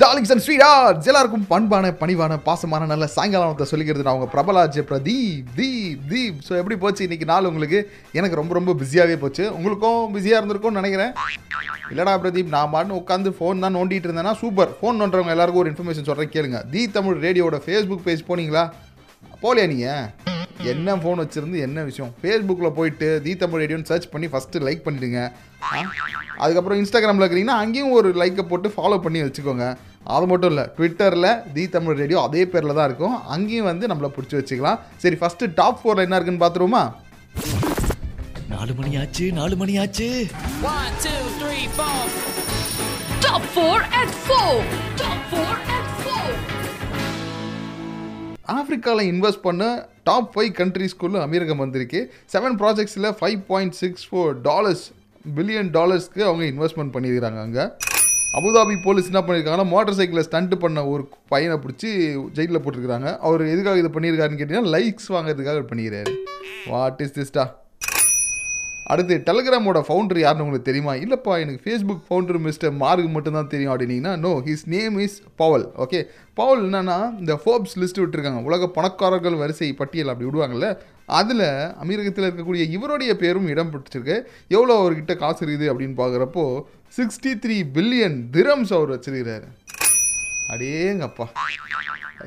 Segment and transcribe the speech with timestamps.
[0.00, 6.02] Darlings and sweethearts எல்லாருக்கும் பண்பான பணிவான பாசமான நல்ல சாயங்காலத்தை சொல்லிக்கிறது நான் உங்கள் பிரபலாஜ் பிரதீப் தீப்
[6.12, 6.40] தீப்.
[6.46, 7.02] ஸோ எப்படி போச்சு?
[7.06, 7.78] இன்றைக்கி நாள் உங்களுக்கு
[8.18, 9.44] எனக்கு ரொம்ப ரொம்ப பிஸியாகவே போச்சு.
[9.58, 11.12] உங்களுக்கும் பிஸியாக இருந்திருக்கும்னு நினைக்கிறேன்.
[11.92, 16.08] இல்லைடா பிரதீப் நான் பாட்டு உட்காந்து ஃபோன் தான் நோண்டிட்டு இருந்தேன்னா சூப்பர் ஃபோன் நோண்டுறவங்க எல்லாருக்கும் ஒரு இன்ஃபர்மேஷன்
[16.10, 16.60] சொல்கிறேன் கேளுங்க.
[16.74, 18.64] தி தமிழ் ரேடியோட ஃபேஸ்புக் பேஜ் போனீங்களா?
[19.44, 22.12] போலியா நீங்கள் என்ன ஃபோன் வச்சுருந்து என்ன விஷயம்?
[22.20, 25.20] ஃபேஸ்புக்கில் போயிட்டு தி தமிழ் ரேடியோன்னு சர்ச் பண்ணி ஃபஸ்ட்டு லைக் பண்ணிவிடுங்க
[26.38, 29.66] அதுக்கப்புறம் இன்ஸ்டாகிராமில் இருக்கிறீங்கன்னா அங்கேயும் ஒரு லைக்கை போட்டு ஃபாலோ பண்ணி வச்சுக்கோங்க
[30.08, 34.36] அது மட்டும் இல்லை ட்விட்டரில் தி தமிழ் ரேடியோ அதே பேரில் தான் இருக்கும் அங்கேயும் வந்து நம்மளை பிடிச்சி
[34.38, 36.84] வச்சுக்கலாம் சரி ஃபஸ்ட்டு டாப் ஃபோரில் என்ன இருக்குன்னு பார்த்துருவோமா
[38.50, 40.08] நாலு மணி ஆச்சு நாலு மணி ஆச்சு
[40.66, 41.96] One, two, three, four.
[43.20, 44.52] Top 4 at 4.
[44.96, 46.36] Top 4 at 4.
[48.54, 49.62] ஆப்பிரிக்காவில் இன்வெஸ்ட் பண்ண
[50.04, 52.00] டாப் ஃபைவ் கண்ட்ரீஸ்குள்ளே அமீரகம் வந்திருக்கு
[52.34, 54.84] seven ப்ராஜெக்ட்ஸில் five point six four dollars
[55.34, 57.64] billion டாலர்ஸ்க்கு அவங்க இன்வெஸ்ட்மெண்ட் பண்ணியிருக்காங்க அங்கே.
[58.38, 61.88] அபுதாபி போலீஸ் என்ன பண்ணியிருக்காங்கன்னா மோட்டார் சைக்கிளை ஸ்டண்ட் பண்ண ஒரு பையனை பிடிச்சி
[62.32, 63.18] ஜெயிலில் போட்டிருக்கிறாங்க.
[63.18, 66.12] அவர் எதுக்காக இது பண்ணியிருக்காருன்னு கேட்டிங்கன்னா லைக்ஸ் வாங்குறதுக்காக இது பண்ணிக்கிறாரு
[66.66, 67.44] வாட் இஸ் திஸ்டா
[68.92, 70.92] அடுத்து டெலகிராமோட ஃபவுண்டர் யாருன்னு உங்களுக்கு தெரியுமா?
[71.04, 76.00] இல்லைப்பா எனக்கு ஃபேஸ்புக் ஃபவுண்டர் மிஸ்டர் மார்க் மட்டும்தான் தெரியும் அப்படின்னீங்கன்னா no his name is Pavel okay
[76.40, 78.42] Pavel என்னன்னா இந்த ஃபோர்ப்ஸ் லிஸ்ட் விட்டுருக்காங்க.
[78.50, 80.68] உலக பணக்காரர்கள் வரிசை பட்டியல் அப்படி விடுவாங்கல்ல?
[81.18, 81.46] அதில்
[81.82, 84.16] அமீரகத்தில் இருக்கக்கூடிய இவருடைய பேரும் இடம் பிடிச்சிருக்கு
[84.56, 86.46] எவ்வளோ அவர்கிட்ட காசு இருக்குது அப்படின்னு பார்க்குறப்போ
[86.98, 89.48] சிக்ஸ்டி த்ரீ பில்லியன் திரம்ஸ் அவர் வச்சிருக்கிறாரு.
[90.52, 91.26] அடேங்கப்பா.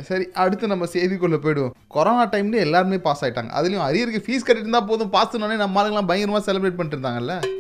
[0.01, 1.73] சரி அடுத்து நம்ம செய்திக்குள்ளே போயிடுவோம்.
[1.87, 5.09] கொரோனா டைம்ல எல்லாருமே பாஸ் ஆகிட்டாங்க அதுலேயும் அரியருக்கு ஃபீஸ் கட்டிட்டு இருந்தால் போதும்.
[5.09, 7.58] பாஸ் நம்ம ஆளுங்களாம் பயங்கரமாக செலிப்ரேட் பண்ணிட்டு இருந்தாங்கல்ல?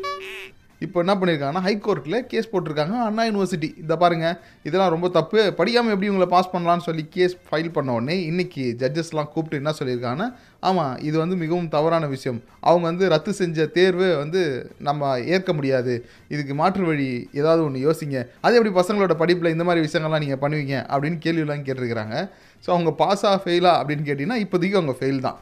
[0.85, 2.95] இப்போ என்ன பண்ணியிருக்காங்கன்னா ஹைகோர்ட்டில் கேஸ் போட்டிருக்காங்க.
[3.07, 4.35] அண்ணா யூனிவர்சிட்டி இதை பாருங்கள்
[4.67, 5.39] இதெல்லாம் ரொம்ப தப்பு.
[5.57, 10.27] படிக்காமல் எப்படி உங்களை பாஸ் பண்ணலாம்னு சொல்லி கேஸ் ஃபைல் பண்ண உடனே இன்னைக்கு ஜட்ஜஸ்லாம் கூப்பிட்டு என்ன சொல்லியிருக்காங்கன்னா
[10.69, 12.39] ஆமாம் இது வந்து மிகவும் தவறான விஷயம்.
[12.67, 14.41] அவங்க வந்து ரத்து செஞ்ச தேர்வு வந்து
[14.87, 15.93] நம்ம ஏற்க முடியாது.
[16.35, 18.17] இதுக்கு மாற்று வழி ஏதாவது ஒன்று யோசிங்க.
[18.45, 20.77] அது எப்படி பசங்களோட படிப்பில் இந்த மாதிரி விஷயங்கள்லாம் நீங்கள் பண்ணுவீங்க?
[20.93, 22.15] அப்படின்னு கேள்வியெல்லாம் கேட்டிருக்கிறாங்க.
[22.63, 25.39] ஸோ அவங்க பாஸா ஃபெயிலா அப்படின்னு கேட்டிங்கன்னா இப்போதைக்கு அவங்க ஃபெயில் தான்.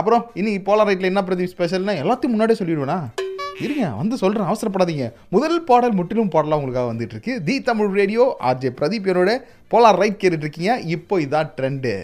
[0.00, 3.00] அப்புறம் இன்னைக்கு போலார் ரைட்டில் என்ன பிரதி ஸ்பெஷல்னா எல்லாத்தையும் முன்னாடியே சொல்லிடுவேனா?
[3.60, 5.12] இருங்க வந்து சொல்கிறேன் அவசரப்படாதீங்க.
[5.30, 9.32] முதல் பாடல் முற்றிலும் பாடலாம் உங்களுக்காக வந்துட்டு இருக்கு the Tamil radio RJ Pradeep என்னோட
[9.74, 11.94] போலார் ரைட் கேட்டுட்டு இருக்கீங்க இப்போ இதான் trend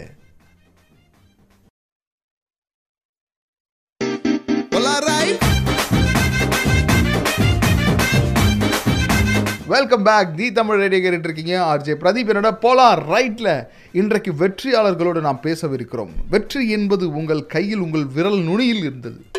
[9.67, 15.39] welcome back the Tamil radio கேட்டுட்டு இருக்கீங்க ஆர்ஜே பிரதீப் என்னோட போலார் ரைட்டில் இன்றைக்கு வெற்றியாளர்களோடு நாம்
[15.43, 16.13] பேசவிருக்கிறோம்.
[16.29, 19.38] வெற்றி என்பது உங்கள் கையில் உங்கள் விரல் நுனியில் இருந்தது.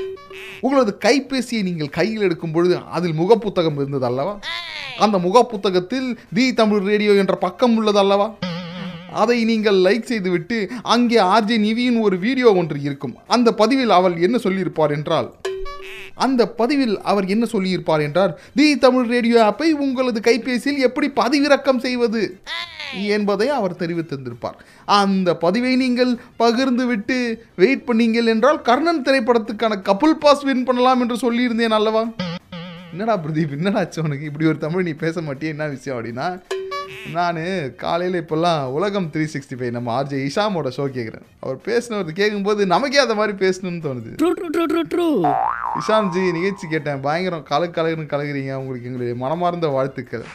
[0.61, 4.39] உங்களது கைபேசியை நீங்கள் கையில் எடுக்கும் பொழுது அதில் முகப்புத்தகம் இருந்தது அல்லவா
[4.99, 8.35] அந்த முகப்புத்தகத்தில் தி தமிழ் ரேடியோ என்ற பக்கம் உள்ளது அல்லவா
[9.13, 13.17] அதை நீங்கள் லைக் செய்துவிட்டு அங்கே ஆர்ஜே நிவியின் ஒரு வீடியோ ஒன்று இருக்கும்.
[13.27, 15.35] அந்த பதிவில் அவள் என்ன சொல்லியிருப்பார் என்றால்
[16.27, 22.23] அந்த பதிவில் அவர் என்ன சொல்லியிருப்பார் என்றார் தி தமிழ் ரேடியோ ஆப்பை உங்களது கைபேசியில் எப்படி பதிவிறக்கம் செய்வது?
[23.17, 24.57] என்பதை அவர் தெரிவித்திருந்திருப்பார்.
[25.01, 27.19] அந்த பதிவை நீங்கள் பகிர்ந்து விட்டு
[27.63, 32.03] வெயிட் பண்ணீங்கள் என்றால் கர்ணன் திரைப்படத்துக்கான கப்புல் பாஸ் வின் பண்ணலாம் என்று சொல்லியிருந்தேன் அல்லவா?
[32.93, 34.29] என்னடா பிரதீப் என்னடா உனக்கு?
[34.31, 36.29] இப்படி ஒரு தமிழ் நீ பேச மாட்டியே என்ன விஷயம் அப்படின்னா
[37.09, 37.39] நான்
[37.77, 42.99] காலையில் இப்போல்லாம் உலகம் த்ரீ சிக்ஸ்டி ஃபைவ் நம்ம ஆர்ஜே இஷாமோட ஷோ கேட்குறேன் அவர் பேசினவர் கேட்கும்போது நமக்கே
[43.05, 44.11] அந்த மாதிரி பேசணும்னு தோணுது.
[44.93, 45.09] ட்ரூ
[45.81, 47.01] இஷாம்ஜி நிகழ்ச்சி கேட்டேன்.
[47.01, 50.27] பயங்கரம் கலக்கு கலக்குன்னு கலக்குறீங்க உங்களுக்கு எங்களுடைய மனமார்ந்த வாழ்த்துக்கள்.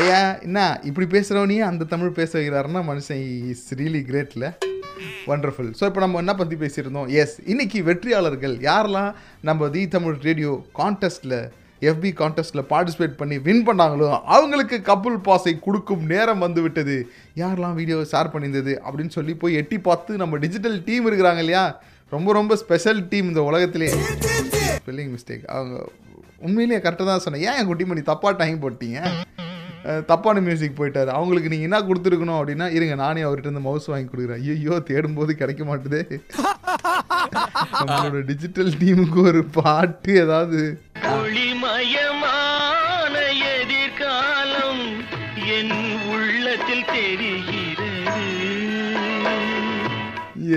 [0.00, 0.80] ஐயா என்ன?
[0.84, 4.46] இப்படி பேசுகிறவனே அந்த தமிழ் பேச வைக்கிறாருன்னா மனுஷன் இஸ் ரியலி கிரேட்ல
[5.30, 7.08] வண்டர்ஃபுல் ஸோ இப்போ நம்ம என்ன பற்றி பேசியிருந்தோம்?
[7.22, 11.38] எஸ் இன்னைக்கு வெற்றியாளர்கள் யாரெல்லாம் நம்ம தி தமிழ் ரேடியோ கான்டெஸ்ட்டில்
[11.90, 14.06] எஃபி கான்டெஸ்ட்டில் பார்ட்டிசிபேட் பண்ணி வின் பண்ணாங்களோ
[14.36, 16.96] அவங்களுக்கு கப்புள் பாஸை கொடுக்கும் நேரம் வந்து விட்டது
[17.42, 21.64] யாரெல்லாம் வீடியோ ஷேர் பண்ணியிருந்தது அப்படின்னு சொல்லி போய் எட்டி பார்த்து நம்ம டிஜிட்டல் டீம் இருக்கிறாங்க இல்லையா?
[22.14, 23.90] ரொம்ப ரொம்ப ஸ்பெஷல் டீம் இந்த உலகத்திலே.
[24.80, 25.76] ஸ்பெல்லிங் மிஸ்டேக் அவங்க
[26.46, 27.44] உண்மையிலேயே கரெக்டாக தான் சொன்னேன்.
[27.48, 29.00] ஏன் என் குட்டி மணி தப்பாக டைம் போட்டீங்க
[30.10, 31.10] தப்பான மியூசிக் போயிட்டார்.
[31.16, 34.40] அவங்களுக்கு நீங்கள் என்ன கொடுத்துருக்கணும் அப்படின்னா இருங்க நானே அவர்கிட்ட இருந்து மவுஸ் வாங்கி கொடுக்குறேன்.
[34.54, 36.00] ஐயோ தேடும்போது கிடைக்க மாட்டுதே.
[37.88, 40.62] நம்மளோட டிஜிட்டல் டீமுக்கு ஒரு பாட்டு ஏதாவது.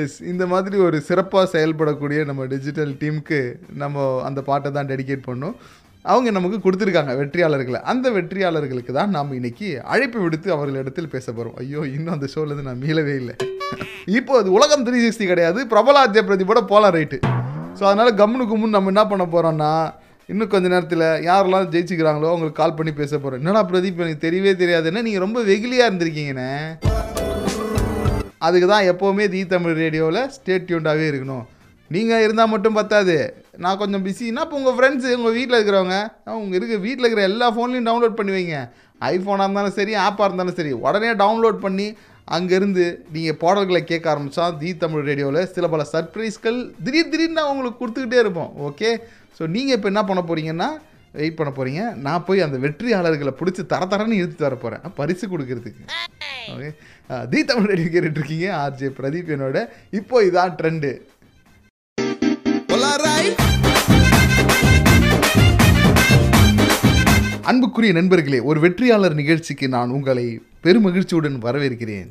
[0.01, 3.39] எஸ் இந்த மாதிரி ஒரு சிறப்பாக செயல்படக்கூடிய நம்ம டிஜிட்டல் டீமுக்கு
[3.83, 5.55] நம்ம அந்த பாட்டை தான் டெடிகேட் பண்ணோம்.
[6.05, 7.79] அவங்க நமக்கு கொடுத்துருக்காங்க வெற்றியாளர்களை.
[7.91, 12.83] அந்த வெற்றியாளர்களுக்கு தான் நாம் இன்னைக்கு அழைப்பு விடுத்து அவர்களிடத்தில் பேச போகிறோம் ஐயோ இன்னும் அந்த ஷோலேருந்து நான்
[12.85, 13.35] மீளவே இல்லை.
[14.19, 15.59] இப்போ அது உலகம் த்ரீ சிக்ஸ்டி கிடையாது.
[15.73, 17.19] பிரபலாத்திய பிரதிபோட போகலாம் ரைட்டு
[17.79, 19.73] ஸோ அதனால் கம்முனு கும்முன்னு நம்ம என்ன பண்ண போகிறோம்னா
[20.29, 25.03] இன்னும் கொஞ்ச நேரத்தில் யாரெல்லாம் ஜெயிச்சுக்கிறாங்களோ அவங்களுக்கு கால் பண்ணி பேச போகிறோம் என்னடா பிரதீப் எனக்கு தெரியவே தெரியாதுன்னா
[25.07, 26.51] நீங்கள் ரொம்ப வெகுலியாக இருந்திருக்கீங்கண்ணே.
[28.47, 31.45] அதுக்கு தான் எப்போவுமே தி தமிழ் ரேடியோவில் ஸ்டேட் டியூண்டாகவே இருக்கணும்.
[31.91, 33.15] நீங்கள் இருந்தால் மட்டும் பத்தாது.
[33.63, 35.97] நான் கொஞ்சம் பிஸின்னா இப்போ உங்கள் ஃப்ரெண்ட்ஸு உங்கள் வீட்டில் இருக்கிறவங்க
[36.41, 38.59] உங்கள் இருக்க வீட்டில் இருக்கிற எல்லா ஃபோன்லையும் டவுன்லோட் பண்ணி வைங்க.
[39.13, 41.87] ஐஃபோனாக இருந்தாலும் சரி ஆப்பாக இருந்தாலும் சரி உடனே டவுன்லோட் பண்ணி
[42.37, 47.81] அங்கேருந்து நீங்கள் பாடல்களை கேட்க ஆரம்பித்தா தி தமிழ் ரேடியோவில் சில பல சர்ப்ரைஸ்கள் திடீர் திடீர்னு நான் உங்களுக்கு
[47.81, 48.51] கொடுத்துக்கிட்டே இருப்போம்.
[48.67, 48.91] ஓகே
[49.37, 50.69] ஸோ நீங்கள் இப்போ என்ன பண்ண போகிறீங்கன்னா
[51.17, 55.85] வெயிட் பண்ண போகிறீங்க நான் போய் அந்த வெற்றியாளர்களை பிடிச்சி தர தரன்னு இழுத்து வர போகிறேன் பரிசு கொடுக்கறதுக்கு.
[56.53, 56.69] ஓகே
[57.31, 58.49] தி தமிழ் ரேடியோ கேட்டுட்ருக்கீங்க.
[58.63, 59.61] ஆர்ஜே பிரதீப் என்னோட
[60.01, 60.91] இப்போ இதான் ட்ரெண்டு
[67.51, 70.25] அன்புக்குரிய நண்பர்களே ஒரு வெற்றியாளர் நிகழ்ச்சிக்கு நான் உங்களை
[70.65, 72.09] பெருமகிழ்ச்சியுடன் வரவேற்கிறேன்.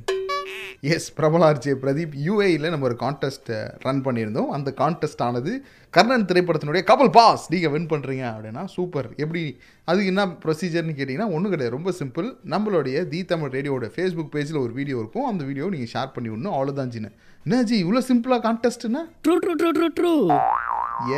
[0.82, 3.48] எஸ் பிரபலார்ஜே பிரதீப் யூஏயில் நம்ம ஒரு கான்டெஸ்ட்
[3.84, 4.50] ரன் பண்ணியிருந்தோம்.
[4.56, 5.52] அந்த கான்டெஸ்ட் ஆனது
[5.96, 9.42] கர்ணன் திரைப்படத்தினுடைய கபல் பாஸ் நீங்கள் வின் பண்ணுறீங்க அப்படின்னா சூப்பர் எப்படி
[9.84, 11.74] அதுக்கு என்ன ப்ரொசீஜர்னு கேட்டிங்கன்னா ஒன்றும் கிடையாது.
[11.76, 15.26] ரொம்ப சிம்பிள் நம்மளுடைய தி தமிழ் ரேடியோட ஃபேஸ்புக் பேஜில் ஒரு வீடியோ இருக்கும்.
[15.30, 16.56] அந்த வீடியோ நீங்கள் ஷேர் பண்ணி விடணும்.
[16.58, 17.12] அவ்வளோதான் ஜின்னு.
[17.44, 20.14] என்ன ஜி இவ்வளோ சிம்பிளாக கான்டெஸ்ட்னா true true true true true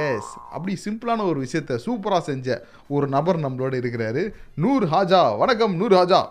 [0.07, 2.59] yes அப்படி சிம்பிளான ஒரு விஷயத்த சூப்பராக செஞ்ச
[2.97, 4.25] ஒரு நபர் நம்மளோட இருக்கிறாரு.
[4.65, 5.23] நூர் ஹாஜா.
[5.45, 6.23] வணக்கம் நூர் ஹாஜா.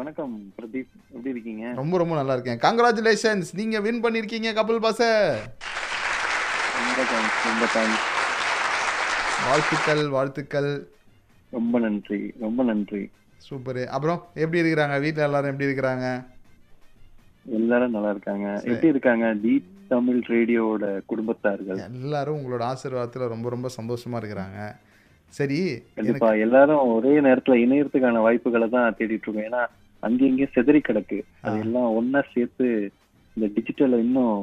[0.00, 0.94] வணக்கம் பிரதீப்.
[1.14, 1.64] எப்படி இருக்கீங்க?
[1.80, 2.60] ரொம்ப ரொம்ப நல்லா இருக்கேன்.
[2.66, 4.90] கங்க்ராச்சுலேஷன்ஸ் நீங்கள் வின் பண்ணியிருக்கீங்க கபில் ரொம்ப
[7.12, 7.38] தேங்க்ஸ்
[7.76, 8.06] தேங்க்ஸ்
[9.46, 10.70] வாழ்த்துக்கள் வாழ்த்துக்கள்.
[11.56, 13.02] ரொம்ப நன்றி ரொம்ப நன்றி.
[13.46, 14.96] சூப்பரு அப்புறம் எப்படி இருக்கிறாங்க?
[15.04, 16.06] வீட்டில் எல்லாரும் எப்படி இருக்கிறாங்க?
[17.58, 18.46] எல்லாரும் நல்லா இருக்காங்க.
[18.70, 19.26] எப்படி இருக்காங்க?
[19.42, 19.54] தி
[19.92, 21.78] தமிழ் ரேடியோவோட குடும்பத்தார்கள்?
[21.90, 24.60] எல்லாரும் உங்களோட ஆசீர்வாதத்தில் ரொம்ப ரொம்ப சந்தோஷமா இருக்கிறாங்க.
[25.38, 25.60] சரி
[25.96, 26.28] கண்டிப்பா.
[26.46, 29.46] எல்லாரும் ஒரே நேரத்துல இணையறதுக்கான வாய்ப்புகளை தான் தேடிட்டு இருக்கோம்.
[29.50, 29.62] ஏன்னா
[30.02, 31.18] அங்கேயும் செதறி கிடக்கு.
[31.46, 32.66] அது எல்லாம் ஒன்னா சேர்த்து
[33.36, 34.36] இந்த டிஜிட்டலை இன்னும்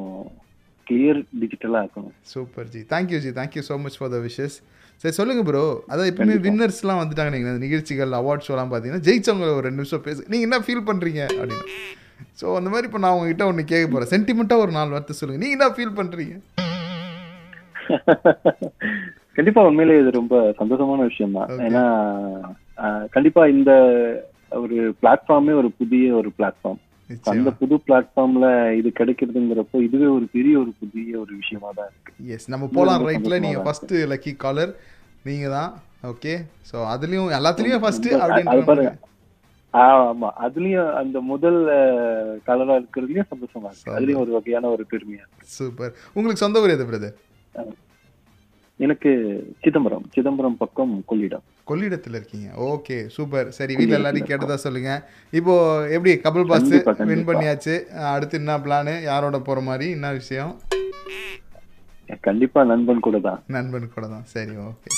[0.87, 4.57] கிளியர் டிஜிட்டலா ஆக்கணும் super ji thank you ji thank you so much for the wishes
[5.01, 9.65] சரி சொல்லுங்க ப்ரோ அதான் எப்பவுமே வின்னர்ஸ்லாம் வந்துட்டாங்க நீங்கள் இந்த நிகழ்ச்சிகள் அவார்ட் ஷோலாம் பார்த்தீங்கன்னா ஜெயிச்சவங்க ஒரு
[9.67, 10.21] ரெண்டு நிமிஷம் பேசு.
[10.31, 11.65] நீங்கள் என்ன ஃபீல் பண்ணுறீங்க அப்படின்னு.
[12.41, 15.57] ஸோ அந்த மாதிரி இப்போ நான் உங்ககிட்ட ஒன்று கேட்க போகிறேன் சென்டிமெண்ட்டாக ஒரு நாலு வார்த்தை சொல்லுங்கள் நீங்கள்
[15.59, 16.35] என்ன ஃபீல் பண்ணுறீங்க
[19.37, 21.49] கண்டிப்பா உண்மையிலே இது ரொம்ப சந்தோஷமான விஷயம் தான்.
[21.65, 21.81] ஏன்னா
[23.15, 23.71] கண்டிப்பா இந்த
[24.51, 26.81] ஒரு பிளாட்ஃபார்மே ஒரு புதிய ஒரு பிளாட்ஃபார்ம்
[27.31, 28.47] அந்த புது பிளாட்ஃபார்ம்ல
[28.79, 32.11] இது கிடைக்கிறதுங்கிறப்போ இதுவே ஒரு பெரிய ஒரு புதிய ஒரு விஷயமா தான் இருக்கு.
[32.35, 33.03] எஸ் நம்ம போலாம்.
[33.07, 34.71] நீங்கள் சந்தோஷமா ஃபஸ்ட்டு லக்கி காலர்
[35.27, 35.71] நீங்கள் தான்.
[36.11, 36.33] ஓகே
[36.69, 38.95] ஸோ அதுலேயும் எல்லாத்துலேயும் அது அப்படின்னு
[39.73, 40.27] ஆமா.
[40.45, 41.61] அதுலயும் அந்த முதல்
[42.49, 43.95] கலரா இருக்கிறதுலயும் சந்தோஷமா இருக்கு.
[43.95, 45.49] அதுலயும் ஒரு வகையான ஒரு பெருமையா இருக்கு.
[45.57, 47.17] சூப்பர் உங்களுக்கு சொந்த ஊர் எது பிரதர்
[48.79, 49.11] எனக்கு
[49.63, 50.05] சிதம்பரம்.
[50.15, 51.45] சிதம்பரம் பக்கம் கொள்ளிடம்.
[51.69, 52.47] கொள்ளிடத்தில் இருக்கீங்க.
[52.71, 54.91] ஓகே சூப்பர் சரி வீட்டில் எல்லாரையும் கேட்டதா சொல்லுங்க.
[55.39, 55.53] இப்போ
[55.95, 56.69] எப்படி கபில் பாஸ்
[57.11, 57.27] வின்.
[57.29, 57.75] பண்ணியாச்சு?
[58.15, 59.87] அடுத்து என்ன பிளானு யாரோட போற மாதிரி?
[59.97, 60.53] என்ன விஷயம்?
[62.27, 63.39] கண்டிப்பா நண்பன் கூட தான்.
[63.57, 64.25] நண்பன் கூட தான்.
[64.35, 64.89] சரி ஓகே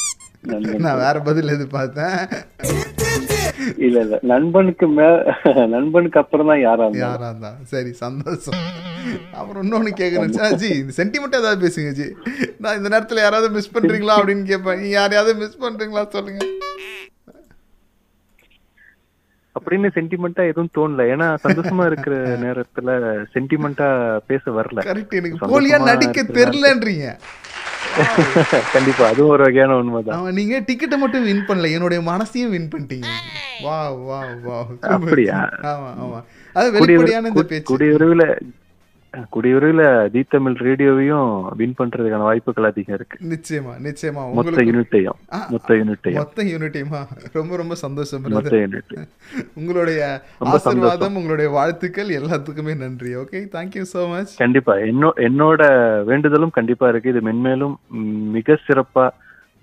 [0.86, 2.20] நான் வேற பதில் எதிர்பார்த்தேன்.
[3.86, 4.20] இல்ல இல்ல.
[4.22, 5.08] நண்பனுக்கு மே
[5.76, 6.86] நண்பனுக்கு அப்புறம் தான் யாரா.
[7.06, 8.62] யாரா இருந்தா சரி சந்தோஷம்.
[9.40, 12.08] அப்புறம் இன்னொன்று கேட்கணும் ஜி இந்த சென்டிமெண்ட் ஏதாவது பேசுங்க ஜி.
[12.64, 16.42] நான் இந்த நேரத்தில் யாராவது மிஸ் பண்றீங்களா அப்படின்னு கேட்பேன் யாரையாவது மிஸ் பண்றீங்களா சொல்லுங்க.
[19.56, 21.04] அப்படின்னு சென்டிமெண்டா எதுவும் தோணல.
[21.14, 22.90] ஏன்னா சந்தோஷமா இருக்கிற நேரத்துல
[23.36, 23.88] சென்டிமெண்டா
[24.32, 24.80] பேச வரல.
[24.90, 27.08] கரெக்ட் எனக்கு போலியா நடிக்க இருக்கிற தெரிலன்றீங்க
[28.74, 29.08] கண்டிப்பா.
[29.08, 30.34] அதுவும் ஒரு வகையான உண்மைதான்.
[30.34, 31.72] நீங்க டிக்கெட்டை மட்டும் வின் பண்ணல.
[31.72, 33.06] என்னுடைய மனசையும் வின் பண்ணிட்டீங்க.
[33.64, 34.66] வா வா வா.
[34.82, 35.50] அப்படியா?
[35.62, 36.24] ஆமா ஆமா.
[36.54, 37.78] அது வெளிப்படையான இந்த பேச்சு.
[39.34, 41.30] கூடிய விரைவில் தி தமிழ் ரேடியோவையும்
[41.60, 43.18] வின் பண்றதுக்கான வாய்ப்புகள் அதிகம் இருக்கு.
[43.34, 44.24] நிச்சயமா நிச்சயமா.
[44.40, 45.18] மொத்த யூனிட்டையும்
[45.54, 46.20] மொத்த யூனிட்டையும்.
[46.22, 47.02] மொத்த யூனிட்டியுமா?
[47.38, 48.56] ரொம்ப ரொம்ப சந்தோஷம் மொத்த.
[48.64, 48.94] யூனிட்
[49.62, 50.02] உங்களுடைய
[50.54, 53.14] ஆசீர்வாதம் உங்களுடைய வாழ்த்துக்கள் எல்லாத்துக்குமே நன்றி.
[53.22, 54.76] ஓகே தேங்க்யூ ஸோ மச் கண்டிப்பா.
[54.92, 55.62] என்னோ என்னோட
[56.12, 57.14] வேண்டுதலும் கண்டிப்பா இருக்கு.
[57.16, 57.78] இது மென்மேலும்
[58.38, 59.08] மிக சிறப்பா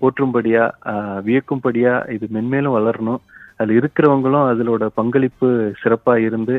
[0.01, 0.65] போற்றும்படியா
[1.27, 3.21] வியக்கும்படியா இது மென்மேலும் வளரணும்.
[3.57, 5.49] அதுல இருக்கிறவங்களும் அதோட பங்களிப்பு
[5.81, 6.55] சிறப்பா இருந்து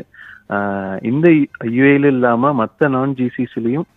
[1.11, 1.27] இந்த
[1.77, 3.87] யுஏல இல்லாம மற்ற நான் ஜிசிசிலையும்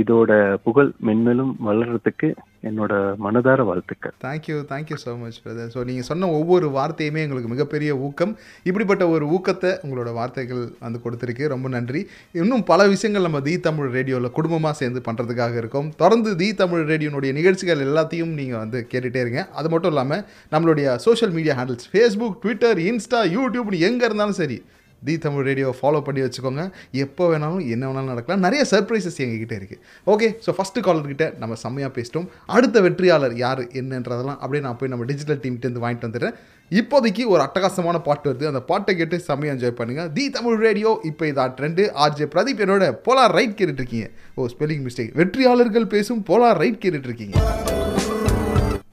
[0.00, 0.32] இதோட
[0.64, 2.28] புகழ் மென்மேலும் வளர்றதுக்கு
[2.68, 2.92] என்னோட
[3.24, 4.14] மனதார வாழ்த்துக்கள்.
[4.24, 8.32] Thank you thank you so much brother so நீங்கள் சொன்ன ஒவ்வொரு வார்த்தையுமே எங்களுக்கு மிகப்பெரிய ஊக்கம்.
[8.68, 11.44] இப்படிப்பட்ட ஒரு ஊக்கத்தை உங்களோட வார்த்தைகள் வந்து கொடுத்துருக்கு.
[11.54, 12.02] ரொம்ப நன்றி.
[12.40, 15.90] இன்னும் பல விஷயங்கள் நம்ம தி தமிழ் ரேடியோவில் குடும்பமாக சேர்ந்து பண்ணுறதுக்காக இருக்கோம்.
[16.02, 19.42] தொடர்ந்து தி தமிழ் ரேடியோனுடைய நிகழ்ச்சிகள் எல்லாத்தையும் நீங்கள் வந்து கேட்டுகிட்டே இருங்க.
[19.60, 24.58] அது மட்டும் இல்லாமல் நம்மளுடைய social media handles Facebook Twitter Insta யூடியூப்னு எங்கே இருந்தாலும் சரி
[25.06, 26.64] தி தமிழ் ரேடியோ ஃபாலோ பண்ணி வச்சுக்கோங்க.
[27.04, 28.42] எப்போ வேணாலும் என்ன வேணாலும் நடக்கலாம்.
[28.46, 29.80] நிறைய சர்ப்ரைசஸ் எங்ககிட்ட இருக்குது
[30.14, 32.26] ஓகே ஸோ ஃபஸ்ட்டு காலர்கிட்ட நம்ம செம்மையாக பேசிட்டோம்.
[32.56, 36.36] அடுத்த வெற்றியாளர் யார் என்னன்றதெல்லாம் அப்படியே நான் போய் நம்ம டிஜிட்டல் டீம்கிட்டேருந்து வாங்கிட்டு வந்துடுறேன்.
[36.80, 38.46] இப்போதைக்கு ஒரு அட்டகாசமான பாட்டு வருது.
[38.50, 42.86] அந்த பாட்டை கேட்டு செம்மையாக என்ஜாய் பண்ணுங்கள் தி தமிழ் ரேடியோ இப்போ இதான் ட்ரெண்டு ஆர்ஜே பிரதீப் என்னோட
[43.08, 44.08] போலார் ரைட் கேட்டுட்ருக்கீங்க.
[44.36, 47.36] ஓ ஸ்பெல்லிங் மிஸ்டேக் வெற்றியாளர்கள் பேசும் போலார் ரைட் கேட்டுட்ருக்கீங்க.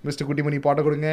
[0.08, 1.10] மிஸ்டர் குட்டிமணி பாட்டை கொடுங்க.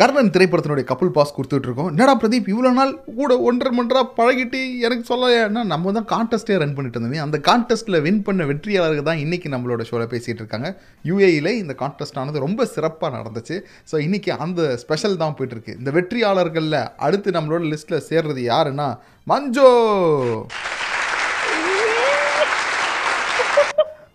[0.00, 5.10] கர்ணன் திரைப்படத்தினுடைய கப்பல் பாஸ் கொடுத்துட்டு இருக்கோம் என்னடா பிரதீப் இவ்வளோ நாள் கூட ஒன்றரை மன்றா பழகிட்டு எனக்கு
[5.10, 9.82] சொல்லலைன்னா நம்ம தான் கான்டெஸ்ட்டே ரன் பண்ணிட்டு இருந்தோமே அந்த கான்டெஸ்ட்டில் வின் பண்ண வெற்றியாளர்கள் தான் இன்னைக்கு நம்மளோட
[9.82, 10.78] ஷோவில் பேசிகிட்டு இருக்காங்க.
[11.04, 13.62] யூஏயில் இந்த கான்டெஸ்ட் ஆனது ரொம்ப சிறப்பாக நடந்துச்சு.
[13.92, 19.68] ஸோ இன்னைக்கு அந்த ஸ்பெஷல் தான் போயிட்டு இருக்கு இந்த வெற்றியாளர்களில் அடுத்து நம்மளோட லிஸ்ட்டில் சேர்றது யாருன்னா மஞ்சோ!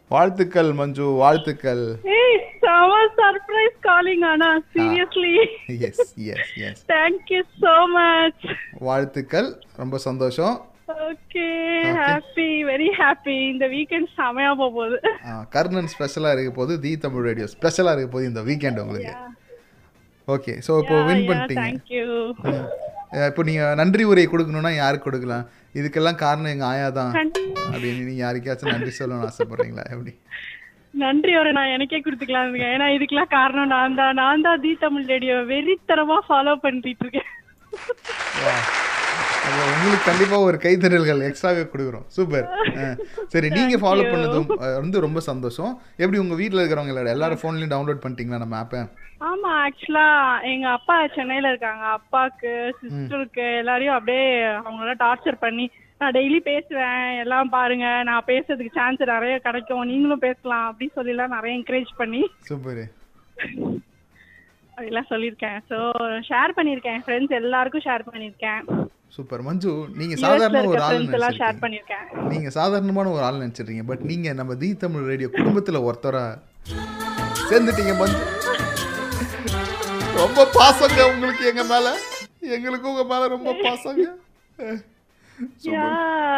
[0.09, 1.99] வாழ்த்துக்கள் மஞ்சு வாழ்த்துக்கள்.
[2.71, 5.31] செம சர்ப்ரைஸ் காலிங் ஆனா seriously
[5.87, 6.01] yes
[6.33, 8.43] yes yes thank you so much
[8.87, 9.49] வாழ்த்துக்கள்.
[9.81, 10.53] ரொம்ப சந்தோஷம்.
[11.09, 11.45] ஓகே
[11.99, 14.97] ஹாப்பி வெரி ஹாப்பி இந்த வீக்கெண்ட் செமையா போக போகுது
[15.55, 19.13] கர்ணன் ஸ்பெஷலாக இருக்க போது தி தமிழ் ரேடியோ ஸ்பெஷலாக இருக்க போது இந்த வீக்கெண்ட் உங்களுக்கு.
[20.27, 21.67] ஓகே ஸோ இப்போ வின் பண்ணிட்டீங்க.
[23.29, 25.45] இப்போ நீங்கள் நன்றி உரை கொடுக்கணும்னா யாருக்கு கொடுக்கலாம்?
[25.79, 27.11] இதுக்கெல்லாம் காரணம் எங்கள் ஆயா தான்.
[27.71, 29.83] அப்படின்னு நீங்கள் யாருக்காச்சும் நன்றி சொல்லணும்னு ஆசைப்படுறீங்களா?
[29.93, 30.13] எப்படி?
[30.93, 34.15] நன்றி ஒரு நான் எனக்கே கொடுத்துக்கலாம் ஏன்னா இதுக்கெல்லாம் காரணம் நான் தான்.
[34.21, 37.29] நான் தான் தி தமிழ் ரேடியோ வெறித்தனமா ஃபாலோ பண்ணிட்டு இருக்கேன்.
[39.73, 42.05] உங்களுக்கு கண்டிப்பாக ஒரு கைத்தறல்கள் எக்ஸ்ட்ராவே கொடுக்குறோம்.
[42.15, 42.47] சூப்பர்.
[43.33, 44.49] சரி நீங்கள் ஃபாலோ பண்ணதும்
[44.83, 45.71] வந்து ரொம்ப சந்தோஷம்.
[46.01, 47.15] எப்படி உங்கள் வீட்டில் இருக்கிறவங்க எல்லாரும்?
[47.15, 48.81] எல்லாரும் ஃபோன்லேயும் டவுன்லோட் பண்ணிட்டீங்களா நம்ம ஆப்பை
[49.29, 50.05] ஆமா ஆக்சுவலா
[50.51, 51.83] எங்க அப்பா சென்னையில இருக்காங்க.
[51.97, 54.25] அப்பாக்கு சிஸ்டருக்கு எல்லாரையும் அப்படியே
[54.67, 55.65] அவங்கள டார்ச்சர் பண்ணி
[56.01, 57.03] நான் டெய்லி பேசுவேன்.
[57.23, 57.87] எல்லாம் பாருங்க.
[58.09, 59.83] நான் பேசுறதுக்கு சான்ஸ் நிறைய கிடைக்கும்.
[59.91, 60.65] நீங்களும் பேசலாம்.
[60.69, 62.21] அப்படின்னு சொல்லிலாம் நிறைய என்கரேஜ் பண்ணி.
[62.49, 62.81] சூப்பர்
[64.77, 65.59] அதெல்லாம் சொல்லியிருக்கேன்.
[65.69, 65.77] ஸோ
[66.29, 67.01] ஷேர் பண்ணியிருக்கேன்.
[67.05, 68.61] ஃப்ரெண்ட்ஸ் எல்லாருக்கும் ஷேர் பண்ணியிருக்கேன்.
[69.15, 71.63] சூப்பர் மஞ்சு யூஎஸ்ல சாதாரண ஒரு ஆள் எல்லாம் நினைச்சிருக்கீங்க.
[71.63, 72.05] பண்ணியிருக்கேன்.
[72.31, 76.23] நீங்க சாதாரணமான ஒரு ஆள் நினைச்சிடுறீங்க பட் நீங்க நம்ம தி தமிழ் ரேடியோ குடும்பத்துல ஒருத்தரா
[77.49, 78.23] சேர்ந்துட்டீங்க மஞ்சு.
[80.21, 81.89] ரொம்ப பாசங்க உங்களுக்கு எங்க மேல.
[82.57, 84.05] எங்களுக்கு உங்க மேல ரொம்ப பாசங்க.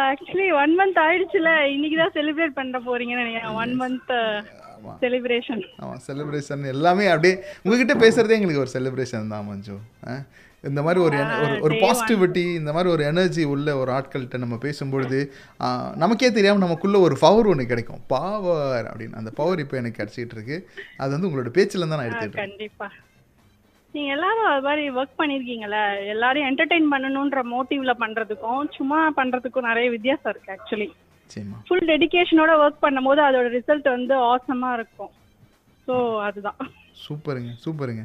[0.08, 1.50] ஆக்சுவலி ஒன் மந்த் ஆயிடுச்சுல.
[1.74, 3.56] இன்னைக்கு தான் செலிப்ரேட் பண்ண போறீங்கன்னு நினைக்கிறேன்.
[3.62, 4.14] ஒன் மந்த்
[5.02, 7.34] செலிப்ரேஷன் ஆமாம் செலிப்ரேஷன் எல்லாமே அப்படியே
[7.64, 9.76] உங்ககிட்ட பேசுறதே எங்களுக்கு ஒரு செலிப்ரேஷன் தான் மஞ்சு?
[10.70, 11.16] இந்த மாதிரி ஒரு
[11.66, 15.18] ஒரு பாசிட்டிவிட்டி இந்த மாதிரி ஒரு எனர்ஜி உள்ள ஒரு ஆட்கள்கிட்ட நம்ம பேசும்பொழுது
[16.02, 18.02] நமக்கே தெரியாமல் நமக்குள்ள ஒரு பவர் ஒன்று கிடைக்கும்.
[18.14, 19.18] பவர் அப்படின்னு.
[19.20, 20.58] அந்த பவர் இப்போ எனக்கு கிடைச்சிட்டு இருக்கு.
[21.02, 22.50] அது வந்து உங்களோட பேச்சில் தான் நான் எடுத்துட்டு இருக்கேன்.
[22.50, 22.88] கண்டிப்பா.
[23.94, 25.80] நீங்க எல்லாரும் அது மாதிரி ஒர்க் பண்ணிருக்கீங்கல்ல
[26.12, 30.88] எல்லாரையும் என்டர்டெயின் பண்ணணும்ன்ற மோட்டிவ்ல பண்றதுக்கும் சும்மா பண்றதுக்கும் நிறைய வித்தியாசம் இருக்கு ஆக்சுவலி
[31.66, 35.12] ஃபுல் டெடிகேஷனோட ஒர்க் பண்ணும்போது அதோட ரிசல்ட் வந்து ஆசமா இருக்கும்.
[35.86, 35.94] ஸோ
[36.26, 36.58] அதுதான்.
[37.04, 38.02] சூப்பருங்க சூப்பருங்க.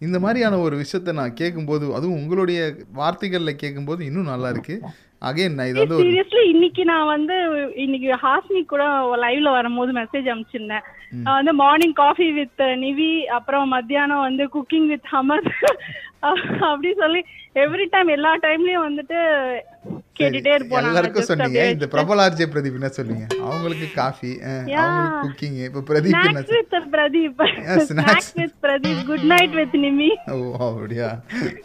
[0.00, 2.60] இந்த மாதிரியான ஒரு விஷயத்தை நான் கேட்கும்போது அதுவும் உங்களுடைய
[3.00, 4.76] வார்த்தைகளில் கேட்கும்போது இன்னும் நல்லா இருக்கு.
[5.22, 7.34] அகைன் இது வந்து சீரியஸ்லி இன்னைக்கு நான் வந்து
[7.74, 8.84] இன்னைக்கு ஹாஸ்னி கூட
[9.16, 10.84] லைவ்ல வரும்போது மெசேஜ் அனுப்பிச்சிருந்தேன்.
[11.24, 15.50] வந்து மார்னிங் காஃபி வித் நிவி அப்புறம் மத்தியானம் வந்து குக்கிங் வித் ஹமத்
[16.70, 17.20] அப்படி சொல்லி
[17.62, 19.18] எவ்ரி டைம் எல்லா டைம்லயும் வந்துட்டு
[20.18, 20.86] கேட்டுட்டே இருப்போம்.
[20.88, 21.60] எல்லாருக்கும் சொன்னீங்க.
[21.74, 23.24] இந்த பிரபலார்ஜே பிரதீப் என்ன சொன்னீங்க?
[23.46, 27.40] அவங்களுக்கு காஃபி அவங்களுக்கு குக்கிங் இப்போ பிரதீப் என்ன snacks with Pradeep.
[27.90, 29.00] Snacks with Pradeep.
[29.08, 30.36] Good night with நிமி ஓ
[30.66, 31.08] அப்படியா?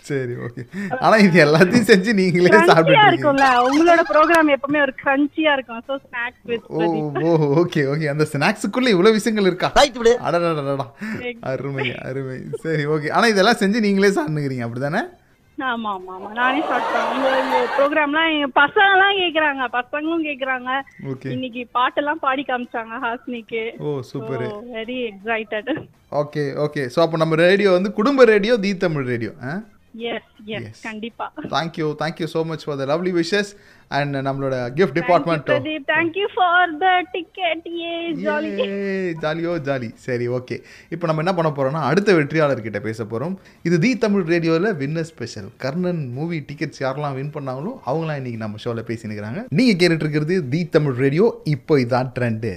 [0.09, 0.63] சரி ஓகே
[1.05, 3.49] ஆனா இது எல்லாத்தையும் செஞ்சு நீங்களே சாப்பிட்டுட்டு இருக்கும்ல.
[3.67, 5.83] உங்களோட ப்ரோக்ராம் எப்பவுமே ஒரு கிரன்ச்சியா இருக்கும்.
[5.89, 6.87] So snacks with oh
[7.25, 9.71] oh okay okay அந்த ஸ்நாக்ஸுக்குள்ள இவ்வளவு விஷயங்கள் இருக்கா?
[10.27, 10.87] அடடடடா
[11.53, 12.39] அருமை அருமை.
[12.65, 14.11] சரி ஓகே ஆனா இதெல்லாம் செஞ்சு நீங்களே
[14.45, 15.01] சாப்பிட்டுக்கிறீங்க அப்படிதானே?
[15.57, 16.29] ஆமா ஆமா ஆமா.
[16.37, 17.05] நானே சாப்பிட்டேன்.
[17.11, 20.69] உங்க ப்ரோக்ராம்லாம் எங்க பசங்க எல்லாம் கேக்குறாங்க பசங்களும் கேக்குறாங்க.
[21.33, 23.61] இன்னைக்கு பாட்டெல்லாம் பாடி காமிச்சாங்க ஹாஸ்னிக்கு.
[23.85, 24.43] ஓ super
[24.75, 25.71] very excited
[26.21, 29.31] okay okay so அப்போ நம்ம ரேடியோ வந்து குடும்ப radio the Tamil radio
[30.11, 31.25] yes yes கண்டிப்பா.
[31.53, 33.51] Thank you thank you so much for the lovely wishes
[33.91, 37.93] and நம்மளோட gift department Pradeep for the ticket A
[38.25, 38.51] jolly
[39.23, 40.57] ஜாலியோ jolly சரி okay
[40.93, 43.35] இப்போ நம்ம என்ன பண்ண போறோம்னா அடுத்த வெற்றியாளர்கிட்ட பேச போறோம்.
[43.69, 48.63] இது தி தமிழ் ரேடியோவில் winner special Karnan movie tickets யாரெல்லாம் வின் பண்ணாங்களோ அவங்களாம் இன்னைக்கு நம்ம
[48.65, 49.41] ஷோவில் பேசினுக்கிறாங்க.
[49.59, 52.53] நீங்கள் கேட்டுட்டு இருக்கிறது தி தமிழ் ரேடியோ இப்போ இதான் ட்ரெண்டு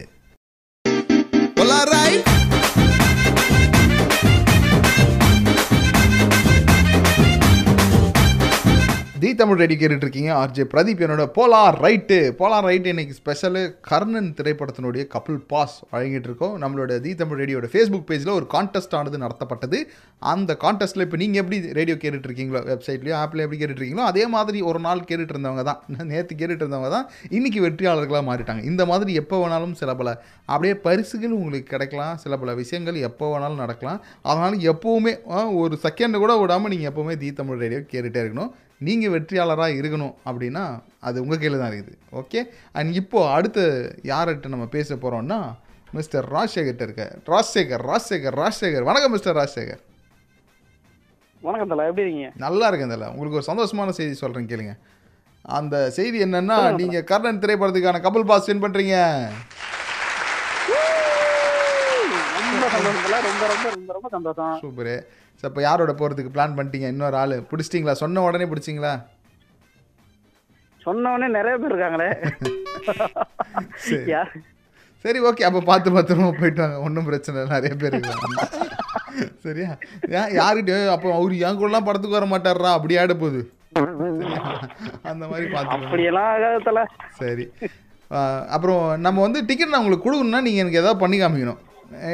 [9.22, 14.28] தி தமிழ் ரெடி கேட்டுட்டு இருக்கீங்க ஆர்ஜே பிரதீப் என்னோட போலார் ரைட்டு போலார் ரைட்டு இன்னைக்கு ஸ்பெஷலு கர்ணன்
[14.38, 19.78] திரைப்படத்தினுடைய கபில் பாஸ் வழங்கிட்டு இருக்கோம் நம்மளோட தி தமிழ் ரேடியோட ஃபேஸ்புக் பேஜில் ஒரு கான்டெஸ்ட் ஆனது நடத்தப்பட்டது.
[20.32, 24.60] அந்த கான்டெஸ்ட்டில் இப்போ நீங்கள் எப்படி ரேடியோ கேட்டுட்டு இருக்கீங்களோ வெப்சைட்லையோ ஆப்பில் எப்படி கேட்டுட்டு இருக்கீங்களோ அதே மாதிரி
[24.70, 25.80] ஒரு நாள் கேட்டுட்டு இருந்தவங்க தான்.
[26.12, 27.08] நேற்று கேட்டுட்டு இருந்தவங்க தான்.
[27.30, 28.64] இன்னைக்கு வெற்றியாளர்களாக மாறிட்டாங்க.
[28.72, 30.14] இந்த மாதிரி எப்போ வேணாலும் சில பல
[30.52, 32.14] அப்படியே பரிசுகள் உங்களுக்கு கிடைக்கலாம்.
[32.26, 34.00] சில பல விஷயங்கள் எப்போ வேணாலும் நடக்கலாம்.
[34.22, 35.14] அதனால் எப்போவுமே
[35.62, 38.52] ஒரு செகண்ட் கூட விடாமல் நீங்கள் எப்போவுமே தி தமிழ் ரேடியோ கேட்டுகிட்டே இருக்கணும்.
[38.86, 40.64] நீங்கள் வெற்றியாளராக இருக்கணும் அப்படின்னா
[41.06, 41.96] அது உங்கள் கையில் தான் இருக்குது.
[42.20, 42.40] ஓகே
[42.78, 43.64] அண்ட் இப்போது அடுத்து
[44.10, 45.38] யார்கிட்ட நம்ம பேச போகிறோம்னா
[45.96, 48.86] மிஸ்டர் ராஜசேகர்கிட்ட இருக்க ராஜசேகர் ராஜசேகர் ராஜசேகர்.
[48.90, 49.82] வணக்கம் மிஸ்டர் ராஜசேகர்.
[51.46, 52.30] வணக்கம் தல எப்படி இருக்கீங்க?
[52.44, 54.74] நல்லா இருக்கேன் இதில் உங்களுக்கு ஒரு சந்தோஷமான செய்தி சொல்கிறேன் கேளுங்க.
[55.58, 58.96] அந்த செய்தி என்னன்னா நீங்கள் கர்ணன் திரைப்படத்துக்கான கபல் பாஸ் வின் பண்ணுறீங்க
[62.48, 64.54] ரொம்ப சந்தோஷம் தல ரொம்ப ரொம்ப ரொம்ப ரொம்ப சந்தோஷம்.
[64.62, 64.96] சூப்பரு.
[65.40, 66.86] சரி அப்போ யாரோட போகிறதுக்கு பிளான் பண்ணிட்டீங்க?
[66.94, 67.34] இன்னொரு ஆள்.
[67.50, 67.94] பிடிச்சிட்டிங்களா?
[68.02, 68.92] சொன்ன உடனே பிடிச்சிங்களா?
[70.84, 72.10] சொன்னவொடனே நிறைய பேர் இருக்காங்களே.
[75.04, 75.18] சரி.
[75.28, 76.78] ஓகே அப்போ பார்த்து பத்திரமா போயிட்டு வாங்க.
[76.86, 77.52] ஒன்றும் பிரச்சனை இல்லை.
[77.56, 78.46] நிறைய பேர் இருக்காங்க.
[79.44, 79.70] சரியா?
[80.18, 83.40] ஏன் யாருக்கிட்ட அப்போ அவர் என் கூடலாம் படத்துக்கு வர மாட்டாரா அப்படி ஆட போகுது?
[85.10, 86.90] அந்த மாதிரி பார்த்து அப்படியெல்லாம்
[87.22, 87.44] சரி.
[88.56, 91.60] அப்புறம் நம்ம வந்து டிக்கெட் நான் உங்களுக்கு கொடுக்கணும்னா நீங்கள் எனக்கு ஏதாவது பண்ணி காமிக்கணும்.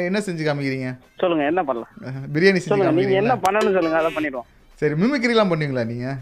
[0.05, 0.99] என்ன செஞ்சு காமிக்கிறீங்க?
[1.19, 2.33] சொல்லுங்க என்ன பண்ணலாம்?
[2.33, 4.45] பிரியாணி செஞ்சு சொல்லுங்க நீங்க என்ன பண்ணணும்னு சொல்லுங்க அதை பண்ணிடுவோம்.
[4.81, 6.17] சரி மிமிக்ரிலாம் பண்ணுவீங்களா நீங்கள்